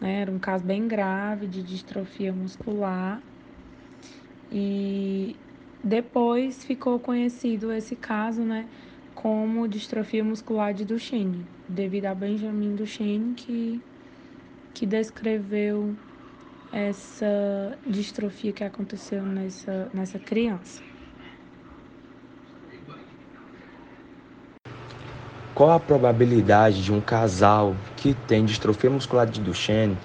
né? 0.00 0.20
Era 0.22 0.30
um 0.30 0.38
caso 0.38 0.64
bem 0.64 0.86
grave 0.88 1.46
de 1.46 1.62
distrofia 1.62 2.32
muscular. 2.32 3.20
E 4.50 5.36
depois 5.82 6.64
ficou 6.64 6.98
conhecido 7.00 7.72
esse 7.72 7.96
caso, 7.96 8.42
né, 8.44 8.68
como 9.14 9.68
distrofia 9.68 10.24
muscular 10.24 10.72
de 10.74 10.84
Duchenne, 10.84 11.46
devido 11.68 12.06
a 12.06 12.14
Benjamin 12.14 12.74
Duchenne 12.74 13.34
que 13.34 13.82
que 14.74 14.86
descreveu 14.86 15.96
essa 16.70 17.78
distrofia 17.86 18.52
que 18.52 18.62
aconteceu 18.64 19.24
nessa, 19.26 19.90
nessa 19.92 20.18
criança. 20.20 20.87
Qual 25.58 25.72
a 25.72 25.80
probabilidade 25.80 26.84
de 26.84 26.92
um 26.92 27.00
casal 27.00 27.74
que 27.96 28.14
tem 28.14 28.44
distrofia 28.44 28.88
muscular 28.88 29.26
de 29.26 29.40
Duchenne 29.40 29.98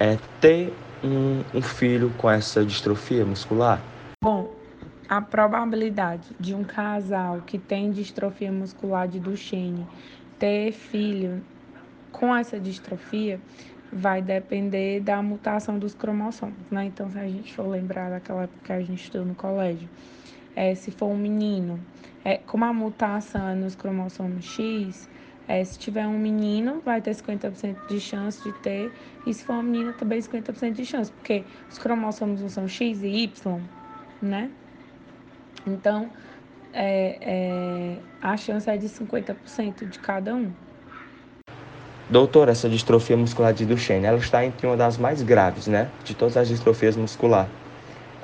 é, 0.00 0.16
ter 0.40 0.72
um, 1.04 1.42
um 1.52 1.60
filho 1.60 2.10
com 2.16 2.30
essa 2.30 2.64
distrofia 2.64 3.22
muscular? 3.22 3.82
Bom, 4.24 4.50
a 5.06 5.20
probabilidade 5.20 6.28
de 6.40 6.54
um 6.54 6.64
casal 6.64 7.42
que 7.42 7.58
tem 7.58 7.90
distrofia 7.90 8.50
muscular 8.50 9.06
de 9.06 9.20
Duchenne 9.20 9.86
ter 10.38 10.72
filho 10.72 11.44
com 12.10 12.34
essa 12.34 12.58
distrofia 12.58 13.38
vai 13.92 14.22
depender 14.22 15.00
da 15.00 15.20
mutação 15.20 15.78
dos 15.78 15.92
cromossomos, 15.92 16.56
né? 16.70 16.86
Então, 16.86 17.10
se 17.10 17.18
a 17.18 17.28
gente 17.28 17.52
for 17.52 17.68
lembrar 17.68 18.08
daquela 18.08 18.44
época 18.44 18.60
que 18.64 18.72
a 18.72 18.80
gente 18.80 19.04
estudou 19.04 19.26
no 19.26 19.34
colégio, 19.34 19.86
é, 20.56 20.74
se 20.74 20.90
for 20.90 21.06
um 21.06 21.16
menino, 21.16 21.80
é, 22.24 22.38
como 22.38 22.64
a 22.64 22.72
mutação 22.72 23.48
é 23.48 23.54
nos 23.54 23.74
cromossomos 23.74 24.44
X, 24.44 25.08
é, 25.46 25.62
se 25.62 25.78
tiver 25.78 26.06
um 26.06 26.18
menino, 26.18 26.80
vai 26.84 27.00
ter 27.00 27.10
50% 27.10 27.86
de 27.86 28.00
chance 28.00 28.42
de 28.42 28.52
ter, 28.60 28.90
e 29.26 29.34
se 29.34 29.44
for 29.44 29.54
uma 29.54 29.62
menina, 29.62 29.92
também 29.92 30.18
50% 30.18 30.72
de 30.72 30.86
chance, 30.86 31.12
porque 31.12 31.44
os 31.70 31.78
cromossomos 31.78 32.40
não 32.40 32.48
são 32.48 32.66
X 32.66 33.02
e 33.02 33.24
Y, 33.24 33.60
né? 34.22 34.50
Então, 35.66 36.10
é, 36.72 37.18
é, 37.20 37.98
a 38.22 38.36
chance 38.36 38.68
é 38.68 38.76
de 38.76 38.88
50% 38.88 39.88
de 39.88 39.98
cada 39.98 40.34
um. 40.34 40.50
Doutor, 42.08 42.48
essa 42.48 42.68
distrofia 42.68 43.16
muscular 43.16 43.52
de 43.52 43.64
Duchenne, 43.64 44.06
ela 44.06 44.18
está 44.18 44.44
entre 44.44 44.66
uma 44.66 44.76
das 44.76 44.98
mais 44.98 45.22
graves, 45.22 45.66
né? 45.66 45.90
De 46.04 46.14
todas 46.14 46.36
as 46.36 46.48
distrofias 46.48 46.96
musculares. 46.96 47.63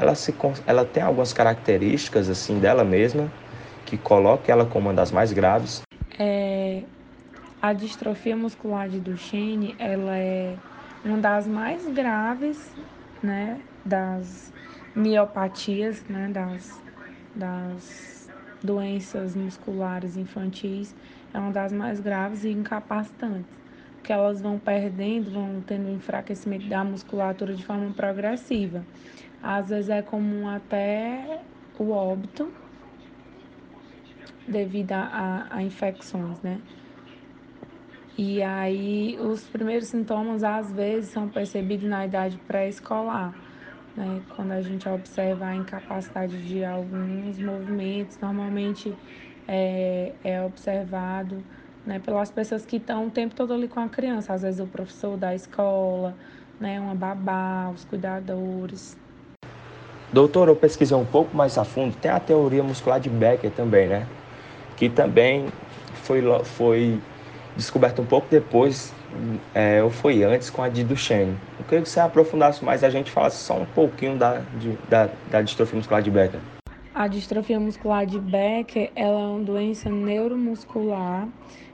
Ela, 0.00 0.14
se, 0.14 0.34
ela 0.66 0.84
tem 0.84 1.02
algumas 1.02 1.32
características, 1.32 2.30
assim, 2.30 2.58
dela 2.58 2.82
mesma, 2.84 3.30
que 3.84 3.98
coloca 3.98 4.50
ela 4.50 4.64
como 4.64 4.88
uma 4.88 4.94
das 4.94 5.12
mais 5.12 5.32
graves. 5.32 5.82
É, 6.18 6.84
a 7.60 7.72
distrofia 7.72 8.36
muscular 8.36 8.88
de 8.88 8.98
Duchenne, 8.98 9.76
ela 9.78 10.16
é 10.16 10.56
uma 11.04 11.18
das 11.18 11.46
mais 11.46 11.86
graves, 11.92 12.74
né, 13.22 13.60
das 13.84 14.50
miopatias, 14.94 16.02
né, 16.08 16.28
das, 16.28 16.80
das 17.34 18.30
doenças 18.62 19.34
musculares 19.34 20.16
infantis, 20.16 20.94
é 21.32 21.38
uma 21.38 21.50
das 21.50 21.72
mais 21.72 22.00
graves 22.00 22.44
e 22.44 22.50
incapacitantes, 22.50 23.50
porque 23.96 24.12
elas 24.12 24.40
vão 24.40 24.58
perdendo, 24.58 25.30
vão 25.30 25.60
tendo 25.62 25.90
enfraquecimento 25.90 26.66
da 26.68 26.82
musculatura 26.84 27.54
de 27.54 27.64
forma 27.64 27.92
progressiva. 27.92 28.86
Às 29.42 29.70
vezes 29.70 29.88
é 29.88 30.02
comum 30.02 30.48
até 30.48 31.40
o 31.78 31.90
óbito 31.90 32.52
devido 34.46 34.92
a, 34.92 35.46
a, 35.50 35.62
infecções, 35.62 36.40
né? 36.42 36.60
E 38.18 38.42
aí 38.42 39.18
os 39.18 39.46
primeiros 39.48 39.88
sintomas 39.88 40.42
às 40.44 40.72
vezes 40.72 41.10
são 41.10 41.28
percebidos 41.28 41.88
na 41.88 42.04
idade 42.04 42.38
pré-escolar, 42.46 43.34
né? 43.96 44.22
Quando 44.28 44.52
a 44.52 44.60
gente 44.60 44.88
observa 44.88 45.46
a 45.46 45.56
incapacidade 45.56 46.46
de 46.46 46.64
alguns 46.64 47.38
movimentos, 47.38 48.18
normalmente 48.20 48.94
é, 49.48 50.12
é 50.22 50.42
observado 50.42 51.42
né, 51.84 51.98
pelas 51.98 52.30
pessoas 52.30 52.66
que 52.66 52.76
estão 52.76 53.06
o 53.06 53.10
tempo 53.10 53.34
todo 53.34 53.52
ali 53.52 53.68
com 53.68 53.80
a 53.80 53.88
criança, 53.88 54.34
às 54.34 54.42
vezes 54.42 54.60
o 54.60 54.66
professor 54.66 55.16
da 55.16 55.34
escola, 55.34 56.16
né, 56.58 56.78
uma 56.80 56.94
babá, 56.94 57.70
os 57.70 57.84
cuidadores. 57.84 58.99
Doutor, 60.12 60.48
eu 60.48 60.56
pesquisei 60.56 60.96
um 60.96 61.04
pouco 61.04 61.36
mais 61.36 61.56
a 61.56 61.64
fundo, 61.64 61.94
tem 61.96 62.10
a 62.10 62.18
teoria 62.18 62.64
muscular 62.64 62.98
de 62.98 63.08
Becker 63.08 63.50
também, 63.52 63.86
né? 63.86 64.08
Que 64.76 64.88
também 64.88 65.46
foi, 66.02 66.22
foi 66.44 67.00
descoberta 67.54 68.02
um 68.02 68.04
pouco 68.04 68.26
depois, 68.28 68.92
é, 69.54 69.80
ou 69.82 69.90
foi 69.90 70.24
antes, 70.24 70.50
com 70.50 70.62
a 70.62 70.68
de 70.68 70.82
Duchenne. 70.82 71.36
Eu 71.58 71.64
queria 71.64 71.82
que 71.82 71.88
você 71.88 72.00
aprofundasse 72.00 72.64
mais, 72.64 72.82
a 72.82 72.90
gente 72.90 73.08
falasse 73.10 73.38
só 73.38 73.56
um 73.56 73.66
pouquinho 73.66 74.16
da, 74.16 74.38
de, 74.58 74.76
da, 74.88 75.08
da 75.30 75.42
distrofia 75.42 75.76
muscular 75.76 76.02
de 76.02 76.10
Becker. 76.10 76.40
A 76.92 77.06
distrofia 77.06 77.60
muscular 77.60 78.04
de 78.04 78.18
Becker 78.18 78.90
ela 78.96 79.20
é 79.20 79.26
uma 79.26 79.44
doença 79.44 79.88
neuromuscular 79.88 81.28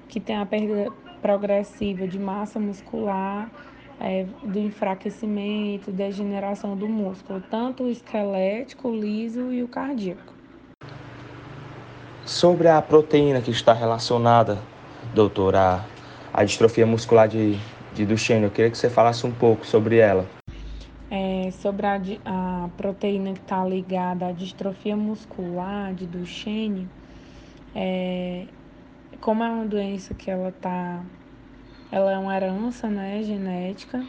que 0.08 0.20
tem 0.20 0.36
a 0.36 0.44
perda 0.44 0.92
progressiva 1.22 2.06
de 2.06 2.18
massa 2.18 2.60
muscular, 2.60 3.50
é, 4.00 4.26
do 4.42 4.58
enfraquecimento, 4.58 5.90
degeneração 5.90 6.76
do 6.76 6.88
músculo, 6.88 7.42
tanto 7.50 7.84
o 7.84 7.90
esquelético, 7.90 8.88
o 8.88 8.96
liso 8.96 9.52
e 9.52 9.62
o 9.62 9.68
cardíaco. 9.68 10.34
Sobre 12.24 12.68
a 12.68 12.82
proteína 12.82 13.40
que 13.40 13.50
está 13.50 13.72
relacionada 13.72 14.58
doutora, 15.14 15.84
a 16.32 16.44
distrofia 16.44 16.86
muscular 16.86 17.28
de, 17.28 17.58
de 17.94 18.04
Duchenne. 18.04 18.44
Eu 18.44 18.50
queria 18.50 18.70
que 18.70 18.76
você 18.76 18.90
falasse 18.90 19.26
um 19.26 19.32
pouco 19.32 19.66
sobre 19.66 19.96
ela. 19.96 20.26
É, 21.10 21.50
sobre 21.52 21.86
a, 21.86 22.00
a 22.24 22.68
proteína 22.76 23.32
que 23.32 23.40
está 23.40 23.64
ligada 23.64 24.26
à 24.26 24.32
distrofia 24.32 24.96
muscular 24.96 25.94
de 25.94 26.04
Duchenne, 26.06 26.88
é, 27.74 28.44
como 29.20 29.42
é 29.42 29.48
uma 29.48 29.64
doença 29.64 30.12
que 30.14 30.30
ela 30.30 30.52
tá, 30.52 31.00
ela 31.90 32.12
é 32.12 32.18
uma 32.18 32.36
herança, 32.36 32.88
né, 32.88 33.22
genética, 33.22 34.04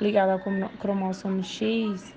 ligada 0.00 0.32
ao 0.32 0.40
cromossomo 0.78 1.42
X, 1.42 2.14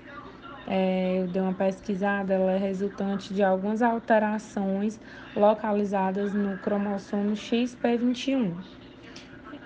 é, 0.66 1.18
eu 1.20 1.26
dei 1.26 1.42
uma 1.42 1.52
pesquisada, 1.52 2.34
ela 2.34 2.52
é 2.52 2.58
resultante 2.58 3.34
de 3.34 3.42
algumas 3.42 3.82
alterações 3.82 4.98
localizadas 5.34 6.32
no 6.32 6.56
cromossomo 6.58 7.32
XP21. 7.32 8.52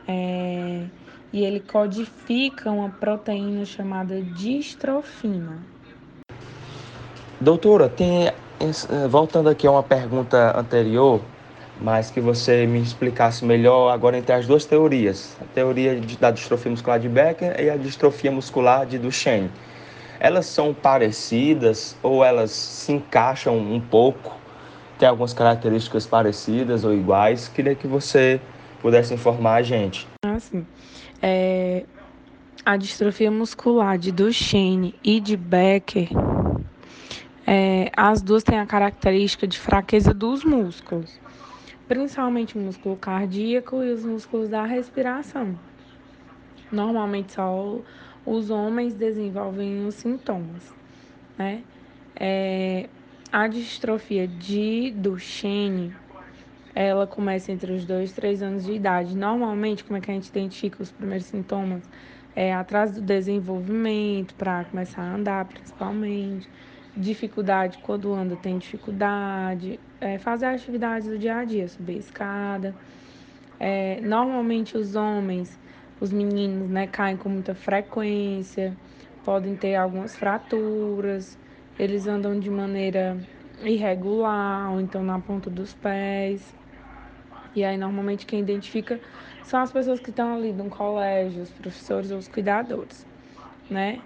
É, 0.08 0.86
e 1.32 1.44
ele 1.44 1.60
codifica 1.60 2.70
uma 2.70 2.88
proteína 2.88 3.64
chamada 3.64 4.22
distrofina. 4.22 5.58
Doutora, 7.38 7.88
tem, 7.88 8.32
voltando 9.10 9.50
aqui 9.50 9.66
a 9.66 9.70
uma 9.70 9.82
pergunta 9.82 10.58
anterior, 10.58 11.20
mas 11.80 12.10
que 12.10 12.20
você 12.20 12.66
me 12.66 12.80
explicasse 12.80 13.44
melhor 13.44 13.92
agora 13.92 14.16
entre 14.16 14.34
as 14.34 14.46
duas 14.46 14.64
teorias, 14.64 15.36
a 15.40 15.44
teoria 15.44 16.00
da 16.18 16.30
distrofia 16.30 16.70
muscular 16.70 16.98
de 16.98 17.08
Becker 17.08 17.60
e 17.60 17.68
a 17.68 17.76
distrofia 17.76 18.32
muscular 18.32 18.86
de 18.86 18.98
Duchenne. 18.98 19.50
Elas 20.18 20.46
são 20.46 20.72
parecidas 20.72 21.96
ou 22.02 22.24
elas 22.24 22.50
se 22.50 22.92
encaixam 22.92 23.58
um 23.58 23.80
pouco? 23.80 24.34
Tem 24.98 25.06
algumas 25.08 25.34
características 25.34 26.06
parecidas 26.06 26.84
ou 26.84 26.94
iguais? 26.94 27.48
Queria 27.48 27.74
que 27.74 27.86
você 27.86 28.40
pudesse 28.80 29.12
informar 29.12 29.56
a 29.56 29.62
gente. 29.62 30.06
Ah, 30.24 30.40
sim. 30.40 30.66
É, 31.20 31.84
a 32.64 32.76
distrofia 32.76 33.30
muscular 33.30 33.98
de 33.98 34.10
Duchenne 34.10 34.94
e 35.04 35.20
de 35.20 35.36
Becker, 35.36 36.08
é, 37.46 37.90
as 37.96 38.22
duas 38.22 38.42
têm 38.42 38.58
a 38.58 38.66
característica 38.66 39.46
de 39.46 39.58
fraqueza 39.58 40.12
dos 40.12 40.42
músculos, 40.44 41.20
principalmente 41.88 42.56
o 42.58 42.60
músculo 42.60 42.96
cardíaco 42.96 43.82
e 43.82 43.92
os 43.92 44.04
músculos 44.04 44.48
da 44.48 44.64
respiração. 44.64 45.58
Normalmente 46.70 47.32
só 47.32 47.80
os 48.24 48.50
homens 48.50 48.94
desenvolvem 48.94 49.86
os 49.86 49.94
sintomas, 49.94 50.74
né? 51.38 51.62
É, 52.18 52.88
a 53.30 53.46
distrofia 53.46 54.26
de 54.26 54.92
Duchenne, 54.96 55.94
ela 56.74 57.06
começa 57.06 57.52
entre 57.52 57.72
os 57.72 57.84
2 57.84 58.10
e 58.10 58.14
3 58.14 58.42
anos 58.42 58.64
de 58.64 58.72
idade. 58.72 59.16
Normalmente, 59.16 59.84
como 59.84 59.96
é 59.96 60.00
que 60.00 60.10
a 60.10 60.14
gente 60.14 60.28
identifica 60.28 60.82
os 60.82 60.90
primeiros 60.90 61.26
sintomas? 61.26 61.88
É 62.34 62.52
atrás 62.52 62.92
do 62.92 63.00
desenvolvimento, 63.00 64.34
para 64.34 64.64
começar 64.64 65.02
a 65.02 65.14
andar, 65.14 65.44
principalmente. 65.46 66.48
Dificuldade, 66.96 67.78
quando 67.82 68.12
anda, 68.12 68.36
tem 68.36 68.58
dificuldade. 68.58 69.78
É, 70.00 70.18
fazer 70.18 70.46
atividades 70.46 71.08
do 71.08 71.18
dia 71.18 71.36
a 71.36 71.44
dia, 71.44 71.68
subir 71.68 71.96
a 71.96 71.98
escada. 71.98 72.74
É, 73.60 74.00
normalmente, 74.00 74.76
os 74.76 74.94
homens 74.94 75.58
os 76.00 76.12
meninos 76.12 76.68
né, 76.68 76.86
caem 76.86 77.16
com 77.16 77.28
muita 77.28 77.54
frequência, 77.54 78.76
podem 79.24 79.56
ter 79.56 79.74
algumas 79.76 80.16
fraturas, 80.16 81.38
eles 81.78 82.06
andam 82.06 82.38
de 82.38 82.50
maneira 82.50 83.16
irregular, 83.62 84.72
ou 84.72 84.80
então 84.80 85.02
na 85.02 85.18
ponta 85.18 85.48
dos 85.48 85.72
pés. 85.72 86.54
E 87.54 87.64
aí, 87.64 87.78
normalmente, 87.78 88.26
quem 88.26 88.40
identifica 88.40 89.00
são 89.42 89.60
as 89.60 89.72
pessoas 89.72 89.98
que 89.98 90.10
estão 90.10 90.34
ali 90.34 90.52
no 90.52 90.68
colégio, 90.68 91.42
os 91.42 91.50
professores 91.50 92.10
ou 92.10 92.18
os 92.18 92.28
cuidadores, 92.28 93.06
né? 93.70 94.02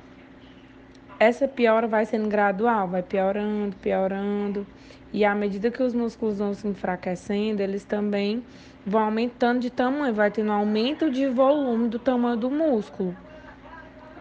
Essa 1.21 1.47
piora 1.47 1.87
vai 1.87 2.07
sendo 2.07 2.31
gradual, 2.31 2.89
vai 2.89 3.03
piorando, 3.03 3.77
piorando. 3.77 4.67
E 5.13 5.23
à 5.23 5.35
medida 5.35 5.71
que 5.71 5.83
os 5.83 5.93
músculos 5.93 6.39
vão 6.39 6.55
se 6.55 6.67
enfraquecendo, 6.67 7.61
eles 7.61 7.85
também 7.85 8.43
vão 8.87 9.03
aumentando 9.03 9.61
de 9.61 9.69
tamanho, 9.69 10.15
vai 10.15 10.31
tendo 10.31 10.49
um 10.49 10.55
aumento 10.55 11.11
de 11.11 11.29
volume 11.29 11.89
do 11.91 11.99
tamanho 11.99 12.39
do 12.39 12.51
músculo, 12.51 13.15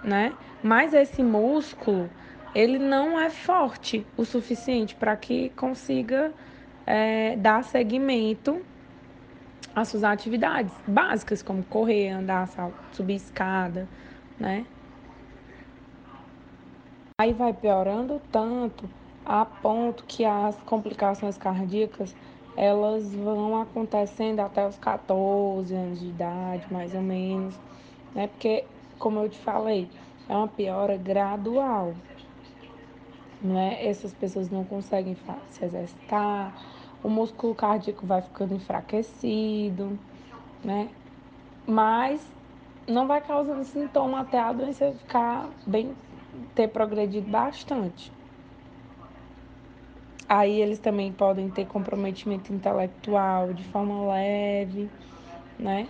né? 0.03 0.33
Mas 0.61 0.93
esse 0.93 1.23
músculo, 1.23 2.09
ele 2.53 2.77
não 2.77 3.17
é 3.17 3.29
forte 3.29 4.05
o 4.17 4.25
suficiente 4.25 4.93
para 4.93 5.15
que 5.15 5.51
consiga 5.51 6.33
é, 6.85 7.37
dar 7.37 7.63
seguimento 7.63 8.61
às 9.73 9.87
suas 9.87 10.03
atividades 10.03 10.73
básicas, 10.85 11.41
como 11.41 11.63
correr, 11.63 12.09
andar, 12.09 12.49
subir 12.91 13.15
escada, 13.15 13.87
né? 14.37 14.65
Aí 17.19 17.33
vai 17.33 17.53
piorando 17.53 18.17
tanto 18.31 18.89
a 19.25 19.45
ponto 19.45 20.05
que 20.05 20.23
as 20.23 20.55
complicações 20.63 21.37
cardíacas 21.37 22.15
elas 22.55 23.13
vão 23.13 23.59
acontecendo 23.61 24.39
até 24.39 24.65
os 24.65 24.77
14 24.77 25.75
anos 25.75 25.99
de 25.99 26.07
idade, 26.07 26.71
mais 26.71 26.93
ou 26.95 27.01
menos, 27.01 27.59
né? 28.15 28.27
Porque, 28.27 28.65
como 28.97 29.19
eu 29.19 29.29
te 29.29 29.37
falei, 29.37 29.91
é 30.29 30.33
uma 30.33 30.47
piora 30.47 30.95
gradual, 30.95 31.97
né? 33.41 33.85
Essas 33.85 34.13
pessoas 34.13 34.49
não 34.49 34.63
conseguem 34.63 35.15
se 35.49 35.65
exercitar, 35.65 36.55
o 37.03 37.09
músculo 37.09 37.53
cardíaco 37.53 38.05
vai 38.05 38.21
ficando 38.21 38.53
enfraquecido, 38.53 39.99
né? 40.63 40.89
Mas 41.67 42.21
não 42.87 43.07
vai 43.07 43.21
causando 43.21 43.63
sintoma 43.65 44.21
até 44.21 44.39
a 44.39 44.53
doença 44.53 44.93
ficar 44.93 45.49
bem, 45.65 45.95
ter 46.55 46.67
progredido 46.69 47.29
bastante. 47.29 48.11
Aí 50.27 50.61
eles 50.61 50.79
também 50.79 51.11
podem 51.11 51.49
ter 51.49 51.65
comprometimento 51.65 52.53
intelectual 52.53 53.51
de 53.53 53.63
forma 53.63 54.11
leve, 54.11 54.89
né? 55.57 55.89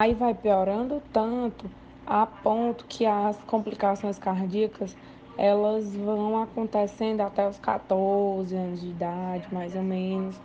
Aí 0.00 0.14
vai 0.14 0.34
piorando 0.34 1.00
tanto 1.12 1.70
a 2.06 2.26
ponto 2.26 2.84
que 2.86 3.06
as 3.06 3.42
complicações 3.44 4.18
cardíacas 4.18 4.96
elas 5.36 5.94
vão 5.96 6.40
acontecendo 6.40 7.20
até 7.22 7.48
os 7.48 7.58
14 7.58 8.54
anos 8.54 8.80
de 8.80 8.88
idade, 8.88 9.52
mais 9.52 9.74
ou 9.74 9.82
menos, 9.82 10.40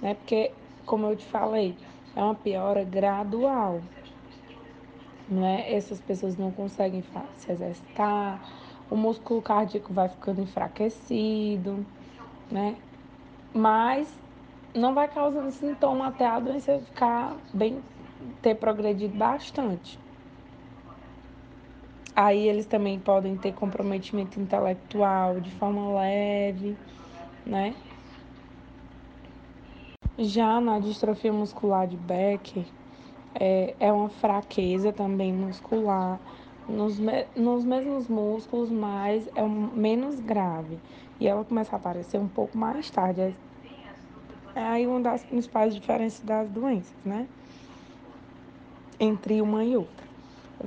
né? 0.00 0.14
Porque, 0.14 0.52
como 0.86 1.06
eu 1.06 1.16
te 1.16 1.26
falei, 1.26 1.76
é 2.14 2.22
uma 2.22 2.34
piora 2.34 2.84
gradual, 2.84 3.82
né? 5.30 5.72
Essas 5.72 6.00
pessoas 6.00 6.36
não 6.36 6.50
conseguem 6.50 7.04
se 7.36 7.52
exercitar, 7.52 8.40
o 8.90 8.96
músculo 8.96 9.40
cardíaco 9.40 9.92
vai 9.92 10.08
ficando 10.08 10.40
enfraquecido, 10.40 11.86
né? 12.50 12.76
Mas 13.54 14.08
não 14.74 14.94
vai 14.94 15.08
causando 15.08 15.50
sintoma 15.52 16.08
até 16.08 16.26
a 16.26 16.40
doença 16.40 16.80
ficar 16.80 17.36
bem, 17.52 17.82
ter 18.42 18.56
progredido 18.56 19.16
bastante. 19.16 19.98
Aí 22.14 22.48
eles 22.48 22.66
também 22.66 22.98
podem 23.00 23.36
ter 23.38 23.52
comprometimento 23.52 24.40
intelectual 24.40 25.40
de 25.40 25.50
forma 25.52 25.94
leve, 26.00 26.76
né? 27.46 27.76
Já 30.18 30.60
na 30.60 30.78
distrofia 30.78 31.32
muscular 31.32 31.86
de 31.86 31.96
Becker, 31.96 32.66
é, 33.34 33.74
é 33.78 33.92
uma 33.92 34.08
fraqueza 34.08 34.92
também 34.92 35.32
muscular 35.32 36.20
nos, 36.68 36.98
nos 37.36 37.64
mesmos 37.64 38.08
músculos, 38.08 38.70
mas 38.70 39.28
é 39.34 39.42
um, 39.42 39.70
menos 39.74 40.20
grave. 40.20 40.78
E 41.18 41.26
ela 41.26 41.44
começa 41.44 41.74
a 41.74 41.78
aparecer 41.78 42.18
um 42.18 42.28
pouco 42.28 42.56
mais 42.56 42.90
tarde. 42.90 43.20
É, 43.20 43.34
é 44.54 44.62
aí 44.62 44.86
uma 44.86 45.00
das 45.00 45.24
principais 45.24 45.74
diferenças 45.74 46.20
das 46.20 46.48
doenças, 46.48 46.94
né? 47.04 47.26
Entre 48.98 49.40
uma 49.40 49.64
e 49.64 49.76
outra. 49.76 50.06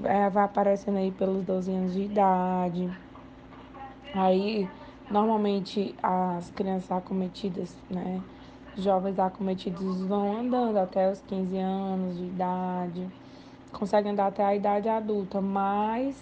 É, 0.04 0.30
vai 0.30 0.44
aparecendo 0.44 0.98
aí 0.98 1.12
pelos 1.12 1.44
12 1.44 1.72
anos 1.72 1.94
de 1.94 2.02
idade. 2.02 2.90
Aí, 4.14 4.68
normalmente, 5.10 5.96
as 6.02 6.50
crianças 6.52 6.92
acometidas, 6.92 7.76
né? 7.90 8.22
Jovens 8.78 9.20
acometidos 9.20 10.06
vão 10.06 10.38
andando 10.38 10.78
até 10.78 11.12
os 11.12 11.22
15 11.22 11.58
anos 11.58 12.18
de 12.18 12.26
idade 12.26 13.08
consegue 13.74 14.08
andar 14.08 14.28
até 14.28 14.46
a 14.46 14.56
idade 14.56 14.88
adulta, 14.88 15.42
mas 15.42 16.16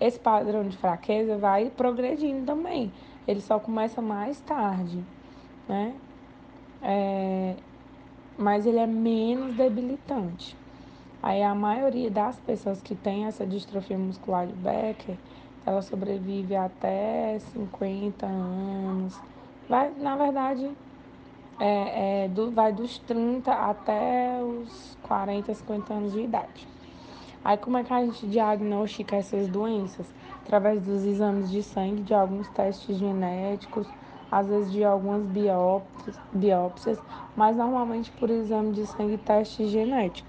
esse 0.00 0.18
padrão 0.18 0.68
de 0.68 0.76
fraqueza 0.76 1.38
vai 1.38 1.70
progredindo 1.70 2.44
também. 2.44 2.92
Ele 3.26 3.40
só 3.40 3.58
começa 3.58 4.02
mais 4.02 4.40
tarde, 4.40 5.02
né? 5.68 5.94
É, 6.82 7.56
mas 8.36 8.66
ele 8.66 8.78
é 8.78 8.86
menos 8.86 9.54
debilitante. 9.54 10.54
Aí 11.22 11.42
a 11.42 11.54
maioria 11.54 12.10
das 12.10 12.38
pessoas 12.40 12.82
que 12.82 12.94
tem 12.94 13.24
essa 13.24 13.46
distrofia 13.46 13.96
muscular 13.96 14.46
de 14.46 14.52
Becker, 14.52 15.16
ela 15.64 15.80
sobrevive 15.80 16.54
até 16.54 17.38
50 17.38 18.26
anos. 18.26 19.18
Vai, 19.66 19.90
na 19.92 20.16
verdade, 20.16 20.70
é, 21.58 22.24
é, 22.24 22.28
do, 22.28 22.50
vai 22.50 22.72
dos 22.72 22.98
30 22.98 23.52
até 23.52 24.40
os 24.42 24.96
40, 25.02 25.54
50 25.54 25.94
anos 25.94 26.12
de 26.12 26.20
idade. 26.20 26.68
Aí 27.44 27.56
como 27.56 27.76
é 27.76 27.84
que 27.84 27.92
a 27.92 28.04
gente 28.04 28.26
diagnostica 28.26 29.16
essas 29.16 29.48
doenças? 29.48 30.06
Através 30.42 30.82
dos 30.82 31.04
exames 31.04 31.50
de 31.50 31.62
sangue, 31.62 32.02
de 32.02 32.14
alguns 32.14 32.48
testes 32.48 32.96
genéticos, 32.98 33.86
às 34.30 34.46
vezes 34.46 34.72
de 34.72 34.82
algumas 34.82 35.22
biópsias, 35.26 36.18
biópsias 36.32 36.98
mas 37.36 37.56
normalmente 37.56 38.10
por 38.12 38.30
exame 38.30 38.72
de 38.72 38.86
sangue 38.86 39.14
e 39.14 39.18
teste 39.18 39.66
genético. 39.66 40.28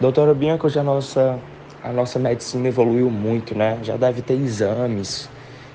Doutora 0.00 0.34
Bianca, 0.34 0.66
hoje 0.66 0.78
a 0.78 0.82
nossa, 0.82 1.38
a 1.82 1.92
nossa 1.92 2.18
medicina 2.18 2.68
evoluiu 2.68 3.08
muito, 3.08 3.56
né? 3.56 3.78
Já 3.82 3.96
deve 3.96 4.20
ter 4.20 4.34
exames 4.34 5.30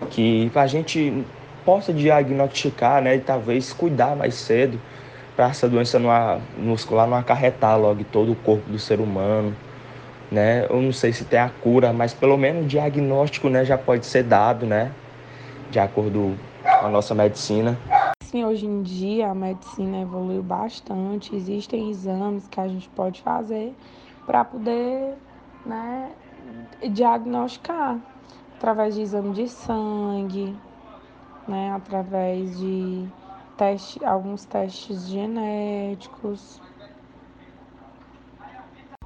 que 0.09 0.51
a 0.53 0.67
gente 0.67 1.25
possa 1.67 1.91
diagnosticar, 1.91 3.01
né? 3.01 3.17
E 3.17 3.19
talvez 3.19 3.73
cuidar 3.73 4.15
mais 4.15 4.35
cedo 4.35 4.79
para 5.35 5.49
essa 5.49 5.67
doença 5.67 5.99
muscular 6.57 7.05
não 7.05 7.17
acarretar 7.17 7.77
logo 7.77 8.05
todo 8.05 8.31
o 8.31 8.35
corpo 8.37 8.71
do 8.71 8.79
ser 8.79 9.01
humano, 9.01 9.53
né? 10.31 10.65
Eu 10.69 10.81
não 10.81 10.93
sei 10.93 11.11
se 11.11 11.25
tem 11.25 11.37
a 11.37 11.49
cura, 11.49 11.91
mas 11.91 12.13
pelo 12.13 12.37
menos 12.37 12.63
o 12.63 12.67
diagnóstico, 12.69 13.49
né, 13.49 13.65
já 13.65 13.77
pode 13.77 14.05
ser 14.05 14.23
dado, 14.23 14.65
né? 14.65 14.93
De 15.69 15.77
acordo 15.77 16.37
com 16.63 16.85
a 16.85 16.89
nossa 16.89 17.13
medicina. 17.13 17.77
Sim, 18.23 18.45
hoje 18.45 18.65
em 18.65 18.81
dia 18.81 19.29
a 19.29 19.35
medicina 19.35 20.01
evoluiu 20.01 20.41
bastante, 20.41 21.35
existem 21.35 21.89
exames 21.89 22.47
que 22.47 22.61
a 22.61 22.67
gente 22.67 22.87
pode 22.89 23.21
fazer 23.21 23.75
para 24.25 24.45
poder, 24.45 25.15
né, 25.65 26.11
diagnosticar 26.91 27.97
através 28.55 28.95
de 28.95 29.01
exame 29.01 29.33
de 29.33 29.49
sangue, 29.49 30.55
né, 31.47 31.71
através 31.71 32.57
de 32.59 33.07
teste, 33.57 34.03
alguns 34.03 34.45
testes 34.45 35.07
genéticos. 35.07 36.61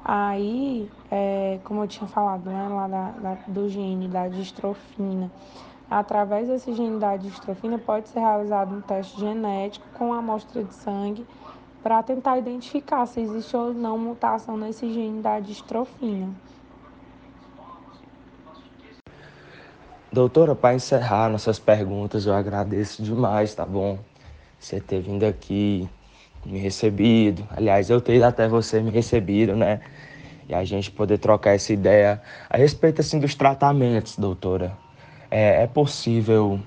Aí, 0.04 0.90
é, 1.10 1.60
como 1.64 1.84
eu 1.84 1.88
tinha 1.88 2.08
falado, 2.08 2.50
né, 2.50 2.68
lá 2.68 2.88
da, 2.88 3.10
da, 3.10 3.34
do 3.46 3.68
gene 3.68 4.08
da 4.08 4.28
distrofina, 4.28 5.30
através 5.88 6.48
desse 6.48 6.72
gene 6.74 6.98
da 6.98 7.16
distrofina 7.16 7.78
pode 7.78 8.08
ser 8.08 8.18
realizado 8.18 8.74
um 8.74 8.80
teste 8.80 9.20
genético 9.20 9.86
com 9.96 10.12
amostra 10.12 10.64
de 10.64 10.74
sangue 10.74 11.24
para 11.82 12.02
tentar 12.02 12.38
identificar 12.38 13.06
se 13.06 13.20
existe 13.20 13.56
ou 13.56 13.72
não 13.72 13.98
mutação 13.98 14.56
nesse 14.56 14.92
gene 14.92 15.20
da 15.20 15.40
distrofina. 15.40 16.30
Doutora, 20.12 20.54
para 20.54 20.74
encerrar 20.74 21.30
nossas 21.30 21.58
perguntas, 21.58 22.26
eu 22.26 22.34
agradeço 22.34 23.02
demais, 23.02 23.54
tá 23.54 23.64
bom? 23.64 23.98
Você 24.58 24.78
ter 24.80 25.00
vindo 25.00 25.24
aqui, 25.24 25.88
me 26.44 26.58
recebido. 26.58 27.46
Aliás, 27.50 27.88
eu 27.88 28.00
ter 28.00 28.16
ido 28.16 28.24
até 28.26 28.46
você 28.46 28.82
me 28.82 28.90
recebido, 28.90 29.56
né? 29.56 29.80
E 30.48 30.54
a 30.54 30.64
gente 30.64 30.90
poder 30.90 31.18
trocar 31.18 31.52
essa 31.54 31.72
ideia 31.72 32.22
a 32.50 32.58
respeito 32.58 33.00
assim 33.00 33.18
dos 33.20 33.34
tratamentos, 33.34 34.18
doutora. 34.18 34.78
É, 35.30 35.62
é 35.62 35.66
possível, 35.66 36.60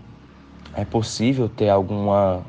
é 0.73 0.85
possível 0.85 1.49
ter 1.49 1.69
alguma, 1.69 2.45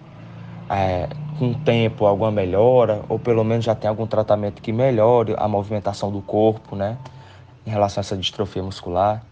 é, 0.70 1.08
com 1.38 1.52
o 1.52 1.58
tempo, 1.60 2.06
alguma 2.06 2.30
melhora, 2.32 3.04
ou 3.08 3.18
pelo 3.18 3.44
menos 3.44 3.64
já 3.64 3.74
tem 3.74 3.88
algum 3.90 4.06
tratamento 4.06 4.62
que 4.62 4.72
melhore 4.72 5.34
a 5.38 5.48
movimentação 5.48 6.10
do 6.12 6.22
corpo, 6.22 6.76
né? 6.76 6.98
Em 7.66 7.70
relação 7.70 8.00
a 8.00 8.02
essa 8.02 8.16
distrofia 8.16 8.62
muscular. 8.62 9.24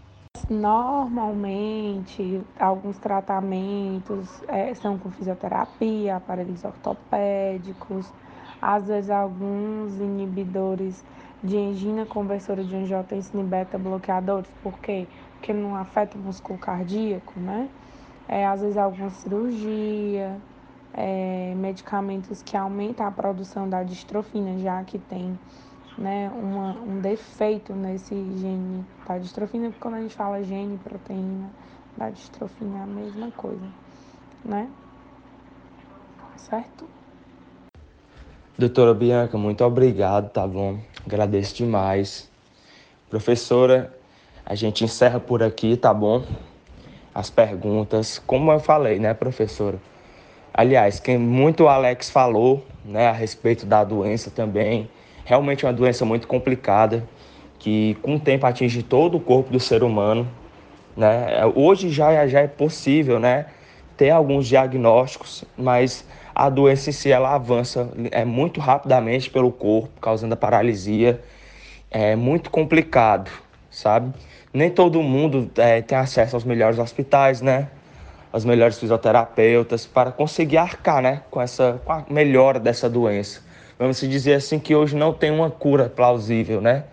Normalmente, 0.50 2.42
alguns 2.58 2.98
tratamentos 2.98 4.42
é, 4.46 4.74
são 4.74 4.98
com 4.98 5.10
fisioterapia, 5.10 6.16
aparelhos 6.16 6.62
ortopédicos, 6.64 8.12
às 8.60 8.86
vezes 8.88 9.10
alguns 9.10 9.94
inibidores 9.98 11.02
de 11.42 11.56
angina 11.56 12.04
conversora 12.04 12.62
de 12.62 12.76
angiotensina 12.76 13.42
beta 13.42 13.78
bloqueadores, 13.78 14.50
por 14.62 14.78
quê? 14.80 15.06
Porque 15.34 15.52
não 15.52 15.74
afeta 15.74 16.18
o 16.18 16.20
músculo 16.20 16.58
cardíaco, 16.58 17.38
né? 17.40 17.70
É, 18.28 18.46
às 18.46 18.60
vezes 18.60 18.76
alguma 18.76 19.10
cirurgia, 19.10 20.36
é, 20.92 21.54
medicamentos 21.56 22.42
que 22.42 22.56
aumentam 22.56 23.06
a 23.06 23.10
produção 23.10 23.68
da 23.68 23.82
distrofina, 23.82 24.58
já 24.58 24.84
que 24.84 24.98
tem 24.98 25.38
né, 25.96 26.30
uma, 26.34 26.72
um 26.72 27.00
defeito 27.00 27.72
nesse 27.72 28.14
gene 28.14 28.84
da 29.06 29.18
distrofina, 29.18 29.66
porque 29.66 29.80
quando 29.80 29.94
a 29.94 30.00
gente 30.00 30.14
fala 30.14 30.42
gene, 30.42 30.78
proteína 30.78 31.50
da 31.96 32.10
distrofina 32.10 32.78
é 32.78 32.82
a 32.82 32.86
mesma 32.86 33.30
coisa, 33.32 33.66
né? 34.44 34.68
Certo? 36.36 36.88
Doutora 38.58 38.94
Bianca, 38.94 39.36
muito 39.38 39.64
obrigado, 39.64 40.30
tá 40.30 40.46
bom? 40.46 40.78
Agradeço 41.04 41.56
demais. 41.56 42.30
Professora, 43.10 43.92
a 44.44 44.54
gente 44.54 44.84
encerra 44.84 45.18
por 45.18 45.42
aqui, 45.42 45.76
tá 45.76 45.92
bom? 45.92 46.24
As 47.14 47.30
perguntas, 47.30 48.18
como 48.18 48.50
eu 48.52 48.58
falei, 48.58 48.98
né, 48.98 49.14
professora? 49.14 49.78
Aliás, 50.56 51.00
quem 51.00 51.18
muito 51.18 51.64
o 51.64 51.68
Alex 51.68 52.10
falou, 52.10 52.64
né, 52.84 53.08
a 53.08 53.12
respeito 53.12 53.66
da 53.66 53.82
doença 53.82 54.30
também, 54.30 54.88
realmente 55.24 55.64
é 55.64 55.68
uma 55.68 55.74
doença 55.74 56.04
muito 56.04 56.28
complicada, 56.28 57.04
que 57.58 57.96
com 58.00 58.14
o 58.14 58.20
tempo 58.20 58.46
atinge 58.46 58.80
todo 58.80 59.16
o 59.16 59.20
corpo 59.20 59.50
do 59.50 59.58
ser 59.58 59.82
humano. 59.82 60.30
Né? 60.96 61.44
Hoje 61.56 61.90
já, 61.90 62.24
já 62.28 62.42
é 62.42 62.46
possível 62.46 63.18
né, 63.18 63.46
ter 63.96 64.10
alguns 64.10 64.46
diagnósticos, 64.46 65.44
mas 65.58 66.06
a 66.32 66.48
doença 66.48 66.90
em 66.90 66.92
si 66.92 67.10
ela 67.10 67.34
avança 67.34 67.90
é, 68.12 68.24
muito 68.24 68.60
rapidamente 68.60 69.30
pelo 69.30 69.50
corpo, 69.50 69.90
causando 70.00 70.34
a 70.34 70.36
paralisia. 70.36 71.20
É 71.90 72.14
muito 72.14 72.48
complicado, 72.48 73.28
sabe? 73.70 74.14
Nem 74.52 74.70
todo 74.70 75.02
mundo 75.02 75.50
é, 75.56 75.82
tem 75.82 75.98
acesso 75.98 76.36
aos 76.36 76.44
melhores 76.44 76.78
hospitais, 76.78 77.40
né? 77.40 77.68
Aos 78.34 78.44
melhores 78.44 78.78
fisioterapeutas 78.80 79.86
para 79.86 80.10
conseguir 80.10 80.56
arcar, 80.58 81.00
né? 81.00 81.22
Com 81.30 81.40
essa 81.40 81.80
com 81.84 81.92
a 81.92 82.04
melhora 82.10 82.58
dessa 82.58 82.90
doença 82.90 83.44
vamos 83.78 84.00
dizer 84.00 84.34
assim, 84.34 84.58
que 84.58 84.74
hoje 84.74 84.96
não 84.96 85.12
tem 85.12 85.30
uma 85.30 85.50
cura 85.50 85.88
plausível, 85.88 86.60
né? 86.60 86.84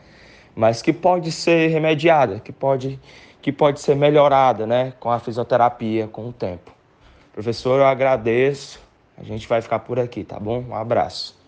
Mas 0.56 0.82
que 0.82 0.92
pode 0.92 1.32
ser 1.32 1.68
remediada, 1.68 2.40
que 2.40 2.52
pode, 2.52 3.00
que 3.42 3.52
pode 3.52 3.80
ser 3.80 3.96
melhorada, 3.96 4.66
né? 4.68 4.94
Com 5.00 5.10
a 5.10 5.20
fisioterapia, 5.20 6.08
com 6.08 6.28
o 6.28 6.34
tempo. 6.34 6.72
Professor, 7.34 7.80
eu 7.80 7.86
agradeço. 7.86 8.80
A 9.18 9.24
gente 9.24 9.48
vai 9.48 9.62
ficar 9.62 9.80
por 9.80 10.00
aqui, 10.00 10.24
tá 10.24 10.40
bom? 10.40 10.64
Um 10.70 10.76
abraço. 10.76 11.41